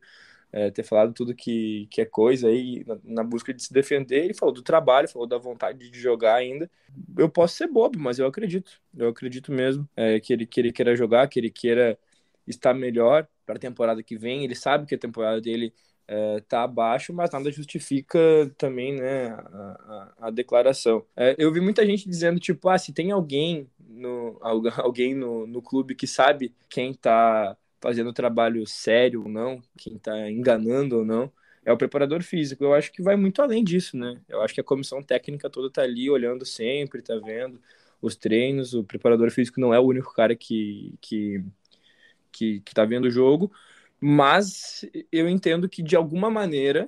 [0.55, 4.23] é, ter falado tudo que, que é coisa aí na, na, busca de se defender.
[4.23, 6.71] Ele falou do trabalho, falou da vontade de jogar ainda.
[7.17, 8.71] Eu posso ser bobo, mas eu acredito.
[8.97, 11.99] Eu acredito mesmo é, que, ele, que ele queira jogar, que ele queira
[12.47, 14.45] estar melhor para a temporada que vem.
[14.45, 15.73] Ele sabe que a temporada dele
[16.07, 18.17] é, tá abaixo, mas nada justifica
[18.57, 21.05] também né, a, a, a declaração.
[21.17, 24.39] É, eu vi muita gente dizendo, tipo, ah, se tem alguém no,
[24.77, 30.29] alguém no, no clube que sabe quem tá fazendo trabalho sério ou não, quem está
[30.29, 31.31] enganando ou não,
[31.65, 32.63] é o preparador físico.
[32.63, 34.21] Eu acho que vai muito além disso, né?
[34.29, 37.59] Eu acho que a comissão técnica toda está ali olhando sempre, está vendo
[38.01, 38.73] os treinos.
[38.73, 41.43] O preparador físico não é o único cara que, que,
[42.31, 43.51] que, que tá vendo o jogo,
[43.99, 46.88] mas eu entendo que de alguma maneira,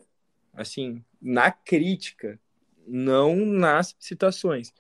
[0.54, 2.40] assim, na crítica,
[2.88, 4.72] não nas citações,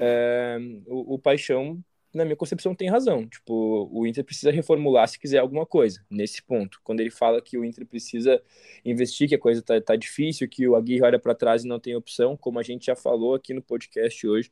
[0.00, 3.26] é, o, o Paixão na minha concepção, tem razão.
[3.26, 6.80] Tipo, o Inter precisa reformular se quiser alguma coisa, nesse ponto.
[6.84, 8.40] Quando ele fala que o Inter precisa
[8.84, 11.80] investir, que a coisa tá, tá difícil, que o Aguirre olha para trás e não
[11.80, 14.50] tem opção, como a gente já falou aqui no podcast hoje,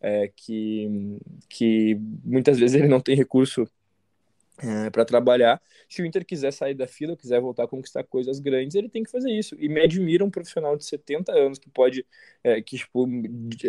[0.00, 3.68] é, que, que muitas vezes ele não tem recurso
[4.58, 5.60] é, para trabalhar.
[5.88, 9.02] Se o Inter quiser sair da fila, quiser voltar a conquistar coisas grandes, ele tem
[9.02, 9.56] que fazer isso.
[9.58, 12.06] E me admira um profissional de 70 anos que pode,
[12.42, 13.06] é, que, tipo,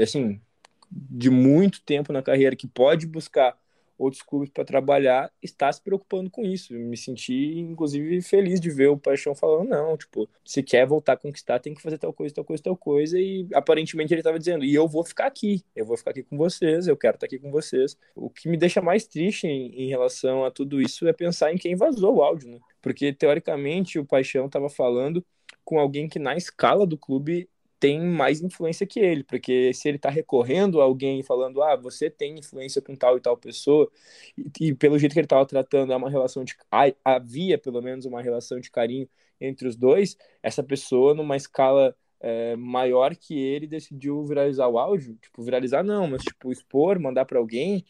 [0.02, 0.42] assim,
[0.90, 3.58] de muito tempo na carreira que pode buscar
[3.98, 6.74] outros clubes para trabalhar está se preocupando com isso.
[6.74, 11.14] Eu me senti, inclusive, feliz de ver o Paixão falando, não, tipo, se quer voltar
[11.14, 14.38] a conquistar, tem que fazer tal coisa, tal coisa, tal coisa, e aparentemente ele estava
[14.38, 17.26] dizendo, e eu vou ficar aqui, eu vou ficar aqui com vocês, eu quero estar
[17.26, 17.98] aqui com vocês.
[18.16, 21.58] O que me deixa mais triste em, em relação a tudo isso é pensar em
[21.58, 22.60] quem vazou o áudio, né?
[22.82, 25.26] Porque, teoricamente, o Paixão estava falando
[25.64, 29.98] com alguém que na escala do clube tem mais influência que ele, porque se ele
[29.98, 33.90] está recorrendo a alguém falando, ah, você tem influência com tal e tal pessoa,
[34.38, 36.56] e, e pelo jeito que ele estava tratando, é uma relação de.
[37.04, 39.08] havia pelo menos uma relação de carinho
[39.40, 45.16] entre os dois, essa pessoa, numa escala é, maior que ele, decidiu viralizar o áudio.
[45.22, 47.86] Tipo, viralizar não, mas tipo, expor, mandar para alguém.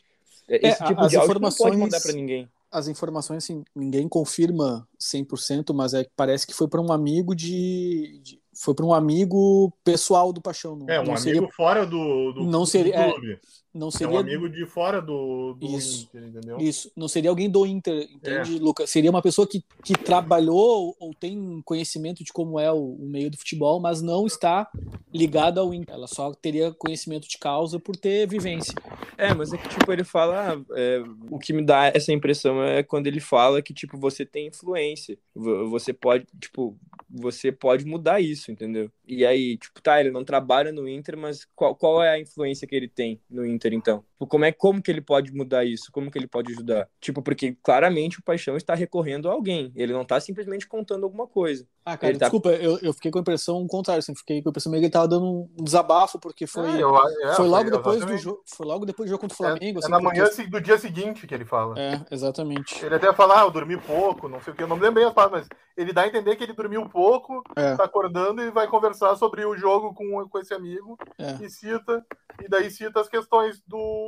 [0.49, 1.59] É, esse é, tipo de áudio informações...
[1.59, 6.53] não pode mandar para ninguém as informações, assim, ninguém confirma 100%, mas é, parece que
[6.53, 10.75] foi para um amigo de, de foi para um amigo pessoal do Paixão.
[10.75, 13.33] Não, é, um amigo seria, fora do, do, não seria, do clube.
[13.33, 13.39] É,
[13.77, 16.57] não seria é um amigo de fora do, do isso, Inter, entendeu?
[16.57, 18.59] Isso, não seria alguém do Inter, entende, é.
[18.59, 18.89] Lucas?
[18.89, 23.29] Seria uma pessoa que, que trabalhou ou tem conhecimento de como é o, o, meio
[23.29, 24.69] do futebol, mas não está
[25.13, 25.95] ligada ao Inter.
[25.95, 28.73] Ela só teria conhecimento de causa por ter vivência.
[29.17, 30.53] É, mas é que, tipo, ele fala.
[30.53, 34.25] ah, é, o que me dá essa impressão é quando ele fala que, tipo, você
[34.25, 35.17] tem influência.
[35.33, 36.77] Vo- Você pode, tipo,
[37.09, 38.91] você pode mudar isso, entendeu?
[39.07, 42.67] E aí, tipo, tá, ele não trabalha no Inter, mas qual, qual é a influência
[42.67, 44.05] que ele tem no Inter, então?
[44.17, 45.91] Tipo, Como é como que ele pode mudar isso?
[45.91, 46.89] Como que ele pode ajudar?
[46.99, 49.71] Tipo, porque claramente o Paixão está recorrendo a alguém.
[49.75, 51.67] Ele não tá simplesmente contando alguma coisa.
[51.85, 54.49] Ah, cara, Ele tá- desculpa, eu, eu fiquei com a impressão contrária, assim, fiquei com
[54.49, 55.25] a impressão meio que ele tava dando
[55.57, 59.07] um desabafo, porque foi, É, eu- é, foi logo depois do jogo, foi logo depois
[59.07, 61.33] do jogo contra o É, Flamengo, é assim, na porque- manhã do dia seguinte que
[61.33, 61.79] ele fala.
[61.79, 62.83] É, exatamente.
[62.83, 64.95] Ele até fala, ah, eu dormi pouco, não sei o que, eu não me lembro
[64.95, 67.75] bem as palavras, mas ele dá a entender que ele dormiu pouco, É.
[67.75, 71.37] tá acordando e vai conversar sobre o jogo com, com esse amigo É.
[71.41, 72.03] e cita,
[72.43, 74.06] e daí cita as questões do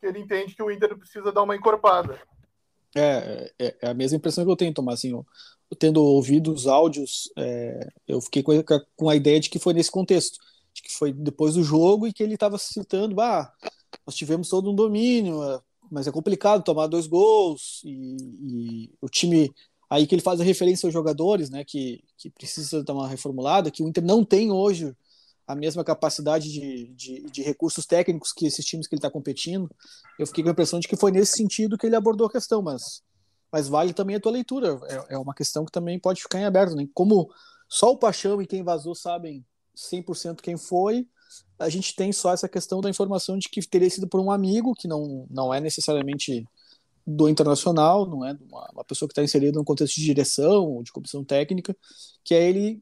[0.00, 2.18] que ele entende que o Inter precisa dar uma encorpada.
[2.96, 4.98] É, é, é a mesma impressão que eu tenho, Tomás.
[4.98, 5.26] Assim, eu,
[5.78, 8.64] tendo ouvido os áudios, é, eu fiquei com a,
[8.96, 10.38] com a ideia de que foi nesse contexto,
[10.72, 13.52] de que foi depois do jogo e que ele estava citando, ah,
[14.06, 19.08] nós tivemos todo um domínio, é, mas é complicado tomar dois gols e, e o
[19.08, 19.52] time
[19.88, 23.70] aí que ele faz a referência aos jogadores, né, que, que precisa dar uma reformulada,
[23.70, 24.94] que o Inter não tem hoje
[25.50, 29.68] a mesma capacidade de, de, de recursos técnicos que esses times que ele está competindo.
[30.16, 32.62] Eu fiquei com a impressão de que foi nesse sentido que ele abordou a questão,
[32.62, 33.02] mas,
[33.50, 34.78] mas vale também a tua leitura.
[34.88, 36.76] É, é uma questão que também pode ficar em aberto.
[36.76, 36.86] Né?
[36.94, 37.28] Como
[37.68, 39.44] só o Paixão e quem vazou sabem
[39.76, 41.04] 100% quem foi,
[41.58, 44.72] a gente tem só essa questão da informação de que teria sido por um amigo,
[44.72, 46.46] que não, não é necessariamente
[47.04, 50.82] do internacional, não é uma, uma pessoa que está inserida no contexto de direção ou
[50.84, 51.76] de comissão técnica,
[52.22, 52.80] que é ele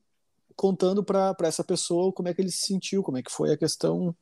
[0.59, 3.57] contando para essa pessoa como é que ele se sentiu, como é que foi a
[3.57, 4.13] questão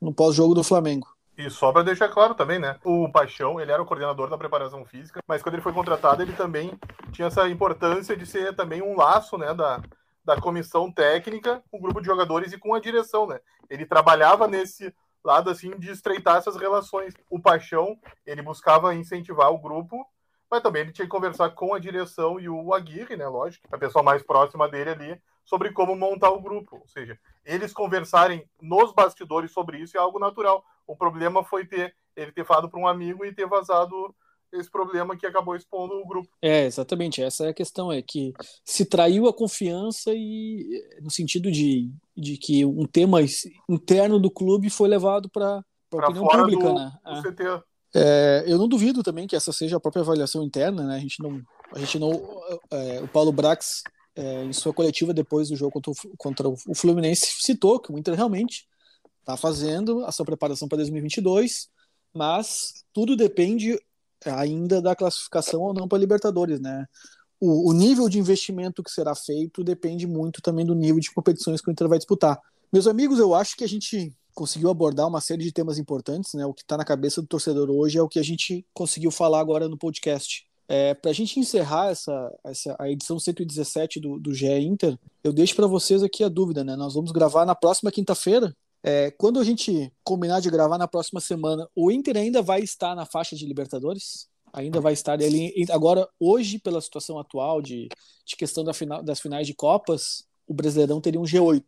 [0.00, 1.06] no pós-jogo do Flamengo.
[1.36, 2.80] E só para deixar claro também, né?
[2.84, 6.32] O Paixão, ele era o coordenador da preparação física, mas quando ele foi contratado, ele
[6.32, 6.76] também
[7.12, 9.80] tinha essa importância de ser também um laço, né, da,
[10.24, 13.38] da comissão técnica, com o grupo de jogadores e com a direção, né?
[13.70, 14.92] Ele trabalhava nesse
[15.24, 17.14] lado assim de estreitar essas relações.
[17.30, 20.04] O Paixão, ele buscava incentivar o grupo,
[20.50, 23.78] mas também ele tinha que conversar com a direção e o Aguirre, né, lógico, a
[23.78, 26.76] pessoa mais próxima dele ali, sobre como montar o grupo.
[26.76, 30.62] Ou seja, eles conversarem nos bastidores sobre isso é algo natural.
[30.86, 34.14] O problema foi ter ele ter falado para um amigo e ter vazado
[34.52, 36.28] esse problema que acabou expondo o grupo.
[36.42, 37.22] É, exatamente.
[37.22, 38.32] Essa é a questão, é que
[38.64, 40.66] se traiu a confiança e
[41.00, 43.20] no sentido de, de que um tema
[43.68, 46.92] interno do clube foi levado para a opinião pública, do- né?
[47.04, 47.62] do É.
[47.94, 50.96] É, eu não duvido também que essa seja a própria avaliação interna, né?
[50.96, 51.40] A gente não,
[51.74, 52.10] a gente não,
[52.70, 53.82] é, o Paulo Brax
[54.18, 57.96] é, em sua coletiva depois do jogo contra o, contra o Fluminense citou que o
[57.96, 58.66] Inter realmente
[59.20, 61.68] está fazendo a sua preparação para 2022,
[62.12, 63.78] mas tudo depende
[64.26, 66.84] ainda da classificação ou não para Libertadores, né?
[67.40, 71.60] O, o nível de investimento que será feito depende muito também do nível de competições
[71.60, 72.40] que o Inter vai disputar.
[72.72, 76.44] Meus amigos, eu acho que a gente conseguiu abordar uma série de temas importantes, né?
[76.44, 79.38] O que está na cabeça do torcedor hoje é o que a gente conseguiu falar
[79.38, 80.47] agora no podcast.
[80.68, 85.32] É, para a gente encerrar essa, essa a edição 117 do, do GE Inter, eu
[85.32, 86.76] deixo para vocês aqui a dúvida, né?
[86.76, 88.54] Nós vamos gravar na próxima quinta-feira.
[88.82, 92.94] É, quando a gente combinar de gravar na próxima semana, o Inter ainda vai estar
[92.94, 94.28] na faixa de Libertadores?
[94.52, 95.52] Ainda vai estar ali.
[95.70, 97.88] Agora, hoje, pela situação atual de,
[98.26, 101.64] de questão da final, das finais de Copas, o Brasileirão teria um G8,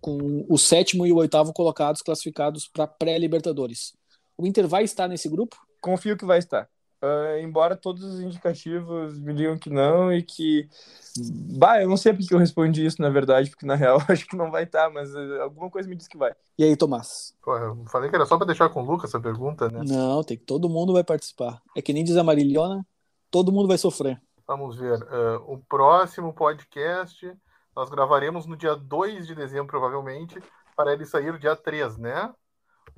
[0.00, 3.92] com o sétimo e o oitavo colocados classificados para pré-Libertadores.
[4.38, 5.56] O Inter vai estar nesse grupo?
[5.80, 6.68] Confio que vai estar.
[7.02, 10.68] Uh, embora todos os indicativos me digam que não e que.
[11.58, 14.36] Bah, eu não sei porque eu respondi isso, na verdade, porque na real acho que
[14.36, 16.34] não vai estar, mas uh, alguma coisa me diz que vai.
[16.58, 17.34] E aí, Tomás?
[17.42, 19.82] Pô, eu falei que era só para deixar com o Lucas essa pergunta, né?
[19.86, 21.60] Não, tem que todo mundo vai participar.
[21.76, 22.86] É que nem diz a Marilhona,
[23.30, 24.20] todo mundo vai sofrer.
[24.46, 25.02] Vamos ver.
[25.02, 27.30] Uh, o próximo podcast
[27.76, 30.42] nós gravaremos no dia 2 de dezembro, provavelmente,
[30.74, 32.32] para ele sair dia 3, né?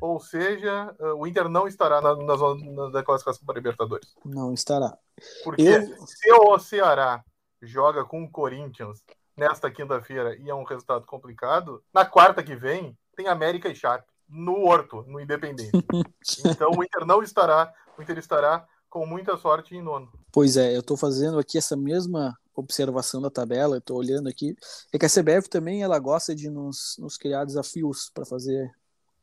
[0.00, 4.14] Ou seja, o Inter não estará na, na zona da classificação para Libertadores.
[4.24, 4.96] Não estará.
[5.42, 7.24] Porque Eu- se o Ceará
[7.60, 9.02] joga com o Corinthians
[9.36, 14.06] nesta quinta-feira e é um resultado complicado, na quarta que vem tem América e Chape
[14.28, 15.70] no Horto, no Independente.
[16.44, 20.10] então o Inter não estará, o Inter estará com muita sorte em nono.
[20.32, 24.54] Pois é, eu estou fazendo aqui essa mesma observação da tabela, eu estou olhando aqui.
[24.92, 28.70] É que a CBF também ela gosta de nos, nos criar desafios para fazer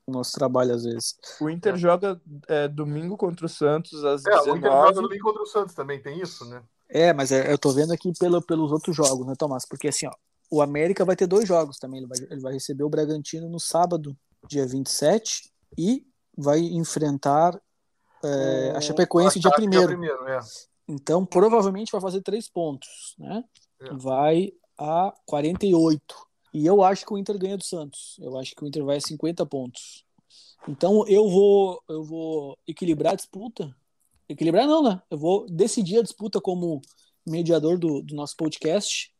[0.08, 1.16] o nosso trabalho às vezes.
[1.42, 5.24] O Inter joga é, domingo contra o Santos às É, o Inter joga 19 domingo
[5.24, 6.64] contra o Santos também, tem isso, né?
[6.88, 9.66] É, mas é, eu tô vendo aqui pelo, pelos outros jogos, né, Tomás?
[9.66, 10.12] Porque assim, ó,
[10.52, 12.00] o América vai ter dois jogos também.
[12.00, 14.16] Ele vai, ele vai receber o Bragantino no sábado,
[14.48, 16.06] dia 27, e
[16.38, 17.60] vai enfrentar
[18.24, 20.40] é, a Chapecoense dia Chape dia 1 primeiro, é.
[20.88, 23.44] Então, provavelmente vai fazer três pontos, né?
[23.82, 23.94] É.
[23.94, 26.25] Vai a 48.
[26.56, 28.16] E eu acho que o Inter ganha do Santos.
[28.22, 30.06] Eu acho que o Inter vai a 50 pontos.
[30.70, 33.76] Então eu vou eu vou equilibrar a disputa.
[34.30, 35.02] Equilibrar não, né?
[35.10, 36.82] Eu vou decidir a disputa como
[37.28, 39.12] mediador do, do nosso podcast.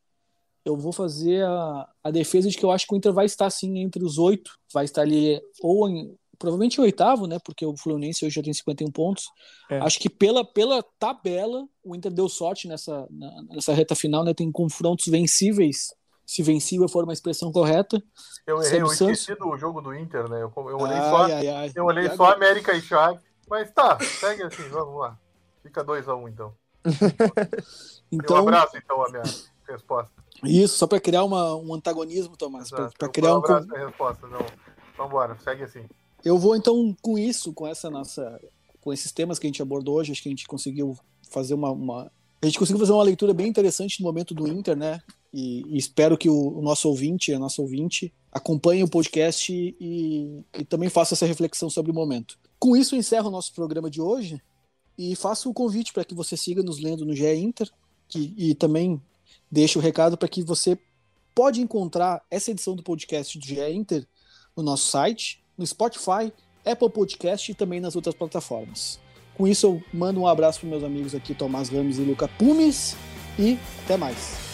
[0.64, 3.50] Eu vou fazer a, a defesa de que eu acho que o Inter vai estar
[3.50, 4.58] sim entre os oito.
[4.74, 7.38] Vai estar ali ou em, provavelmente em oitavo, né?
[7.44, 9.26] Porque o Fluminense hoje já tem 51 pontos.
[9.70, 9.78] É.
[9.80, 14.34] Acho que pela, pela tabela, o Inter deu sorte nessa, na- nessa reta final, né?
[14.34, 15.94] Tem confrontos vencíveis,
[16.26, 18.02] se vencível for uma expressão correta.
[18.48, 20.42] Eu errei, eu esqueci do jogo do Inter, né?
[20.42, 21.72] Eu, eu olhei Ai, só, ai, ai.
[21.76, 22.32] eu olhei só?
[22.34, 23.22] América e Chaves.
[23.50, 25.18] Mas tá, segue assim, vamos lá.
[25.62, 26.54] Fica 2x1 um, então.
[26.86, 29.24] um Então, abraço, então, a minha
[29.68, 30.12] resposta.
[30.44, 32.70] isso, só para criar uma, um antagonismo, Tomás.
[32.70, 33.38] Para criar um um.
[33.40, 34.28] abraço a resposta.
[34.28, 34.46] Não.
[34.98, 35.86] Vambora, segue assim.
[36.24, 38.40] Eu vou então com isso, com essa nossa,
[38.82, 40.98] com esses temas que a gente abordou hoje, acho que a gente conseguiu
[41.30, 42.12] fazer uma, uma-
[42.42, 45.02] a gente conseguiu fazer uma leitura bem interessante no momento do Inter, né?
[45.38, 50.64] E, espero que o, o nosso ouvinte, a nossa ouvinte, acompanhe o podcast e, e
[50.64, 52.40] também faça essa reflexão sobre o momento.
[52.58, 54.42] Com isso, eu encerro o nosso programa de hoje
[54.98, 57.70] e faço o convite para que você siga nos lendo no GE Inter
[58.08, 59.02] que, e também
[59.52, 60.80] deixe o recado para que você
[61.34, 64.08] pode encontrar essa edição do podcast do GE Inter
[64.56, 66.32] no nosso site, no Spotify,
[66.66, 69.00] Apple Podcast e também nas outras plataformas.
[69.36, 72.96] Com isso, eu mando um abraço para meus amigos aqui, Tomás Ramos e Luca Pumes,
[73.38, 74.45] e até mais.